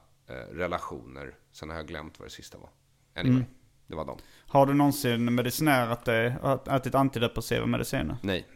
[0.52, 1.34] relationer.
[1.52, 2.68] Sen har jag glömt vad det sista var.
[3.16, 3.44] Anyway,
[3.86, 4.18] det var dem.
[4.46, 6.34] Har du någonsin medicinerat dig,
[6.70, 8.16] ätit antidepressiva mediciner?
[8.22, 8.46] Nej.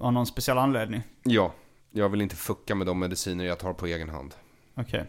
[0.00, 1.02] Av någon speciell anledning?
[1.22, 1.52] Ja,
[1.90, 4.34] jag vill inte fucka med de mediciner jag tar på egen hand.
[4.74, 5.04] Okej.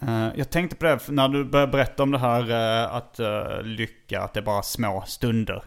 [0.00, 3.20] Eh, jag tänkte på det när du började berätta om det här eh, att
[3.64, 5.64] lycka, att det är bara små stunder.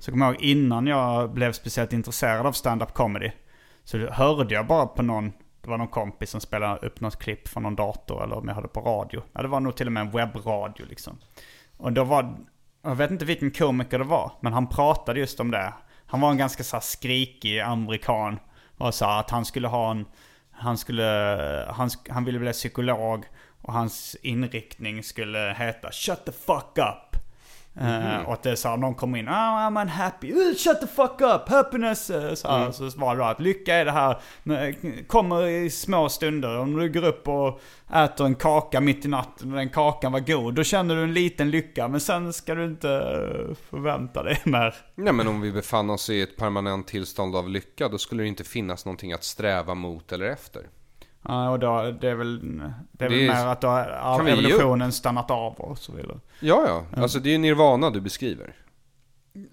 [0.00, 3.30] Så kommer jag ihåg innan jag blev speciellt intresserad av stand-up comedy.
[3.84, 5.32] Så hörde jag bara på någon,
[5.66, 8.54] det var någon kompis som spelade upp något klipp från någon dator eller om jag
[8.54, 9.22] hade på radio.
[9.32, 11.18] Ja, det var nog till och med en webbradio liksom.
[11.76, 12.36] Och då var,
[12.82, 15.72] jag vet inte vilken komiker det var, men han pratade just om det.
[16.06, 18.38] Han var en ganska så här skrikig amerikan.
[18.78, 20.04] Och sa att han skulle ha en,
[20.50, 21.04] han skulle,
[21.70, 23.24] han, han ville bli psykolog.
[23.62, 27.05] Och hans inriktning skulle heta Shut the fuck up.
[27.80, 30.80] Eh, och att det är så här, någon kommer in, oh, I'm unhappy, uh, shut
[30.80, 32.10] the fuck up, happiness.
[32.10, 34.74] Uh, så, här, så var det då att lycka är det här, med-
[35.08, 36.58] kommer i små stunder.
[36.58, 37.60] Om du går upp och
[37.94, 41.14] äter en kaka mitt i natten och den kakan var god, då känner du en
[41.14, 41.88] liten lycka.
[41.88, 44.74] Men sen ska du inte eh, förvänta dig mer.
[44.94, 48.28] Nej men om vi befann oss i ett permanent tillstånd av lycka, då skulle det
[48.28, 50.62] inte finnas någonting att sträva mot eller efter.
[51.28, 52.58] Ja, och då, det är väl,
[52.92, 56.20] det är väl Det är- mer att då har evolutionen stannat av och så vidare.
[56.40, 57.02] Ja, ja.
[57.02, 58.54] Alltså det är ju nirvana du beskriver.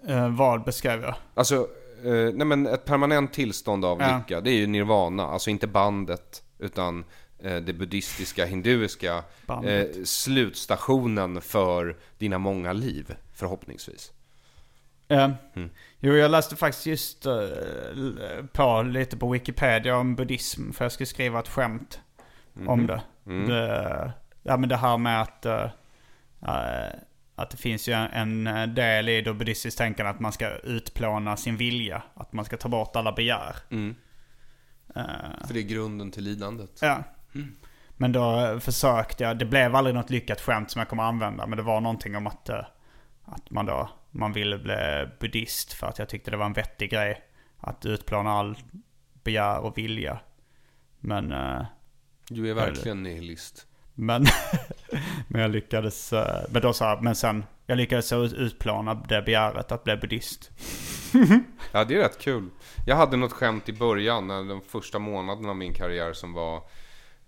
[0.08, 1.16] Eh, vad beskrev jag?
[1.34, 1.56] Alltså,
[2.04, 4.18] eh, nej men ett permanent tillstånd av Ja.
[4.18, 5.24] lycka, det är ju nirvana.
[5.28, 7.06] Alltså inte bandet, utan
[7.40, 9.24] eh, det buddhistiska, hinduiska
[9.66, 14.12] eh, slutstationen för dina många liv, förhoppningsvis.
[15.14, 15.32] Ja.
[15.56, 15.70] Mm.
[16.00, 17.34] Jo, jag läste faktiskt just eh,
[18.54, 20.72] på lite på Wikipedia om buddhism.
[20.72, 22.00] För jag skulle skriva ett skämt
[22.56, 22.70] Mhm.
[22.70, 23.02] om det.
[23.26, 23.50] Mm.
[23.50, 24.12] det.
[24.44, 25.46] Ja, men det här med att...
[25.46, 25.66] eh,
[27.36, 28.44] att det finns ju en
[28.76, 32.04] del i det buddhistiskt tänkande att man ska utplåna sin vilja.
[32.14, 33.56] Att man ska ta bort alla begär.
[35.48, 36.80] För det är grunden till lidandet.
[36.82, 37.04] Ja.
[37.98, 41.48] Men då försökte jag, det blev aldrig något lyckat skämt som jag kommer använda.
[41.48, 42.50] Men det var någonting om att,
[43.26, 46.90] att man då, man ville bli buddhist för att jag tyckte det var en vettig
[46.92, 47.22] grej.
[47.60, 48.58] Att utplåna all
[49.24, 50.20] begär och vilja.
[51.00, 51.66] Men, eh,
[52.30, 53.68] Du är verkligen nihilist.
[53.94, 54.26] men,
[55.28, 59.22] men jag lyckades, eh, men då sa jag, men sen, jag lyckades så utplåna det
[59.22, 60.52] begäret att bli buddhist.
[61.72, 62.50] Ja, det är rätt kul.
[62.86, 66.64] Jag hade något skämt i början, när de första månaderna av min karriär som var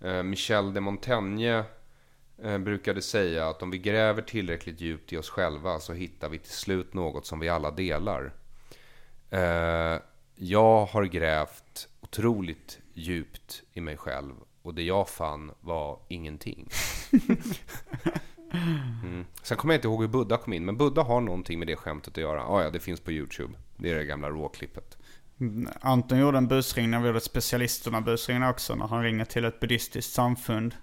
[0.00, 1.64] eh, Michel de Montaigne
[2.58, 6.52] brukade säga att om vi gräver tillräckligt djupt i oss själva så hittar vi till
[6.52, 8.32] slut något som vi alla delar.
[9.30, 10.00] Eh,
[10.34, 16.68] jag har grävt otroligt djupt i mig själv och det jag fann var ingenting.
[19.02, 19.24] Mm.
[19.42, 21.76] Sen kommer jag inte ihåg hur Buddha kom in, men Buddha har någonting med det
[21.76, 22.44] skämtet att göra.
[22.46, 23.54] Ah, ja, det finns på YouTube.
[23.76, 24.98] Det är det gamla råklippet.
[25.80, 28.74] Anton gjorde en busring när vi gjorde specialisterna busringen också.
[28.74, 30.74] När han ringer till ett buddhistiskt samfund.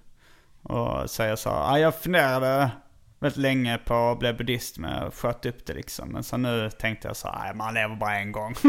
[0.64, 2.72] Och säger så här, "Ah, jag funderade
[3.20, 6.10] väldigt länge på att bli buddhist men jag sköt upp det liksom.
[6.10, 8.56] Men så nu tänkte jag så här, "Nej, man lever bara en gång.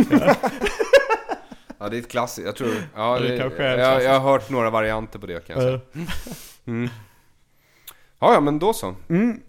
[1.79, 2.47] Ja, det är ett klassiskt.
[2.47, 2.71] Jag tror...
[2.95, 5.63] Ja, Det det, kanske är jag, jag har hört några varianter på det kan jag
[5.63, 6.07] säga.
[6.67, 6.89] Mm.
[8.19, 8.95] Ja, ja, men då så.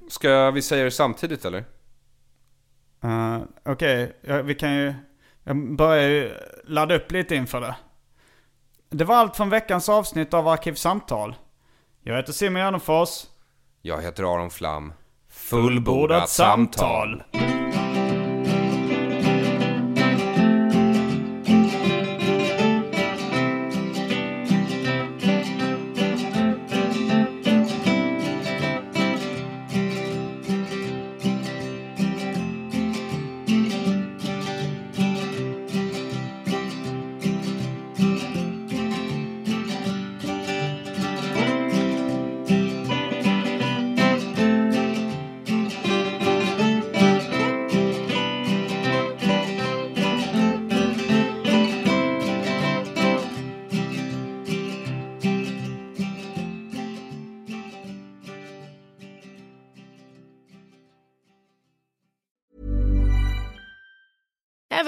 [0.09, 1.63] Ska vi säga det samtidigt eller?
[3.05, 4.93] Uh, Okej, ja, vi kan ju...
[5.43, 6.34] Jag börjar ju
[6.65, 7.76] ladda upp lite inför det.
[8.89, 11.35] Det var allt från veckans avsnitt av Arkivsamtal.
[12.07, 13.23] Jag heter Simon Gärdenfors.
[13.82, 14.94] Jag heter Aron Flam.
[15.30, 17.23] Fullbordat samtal.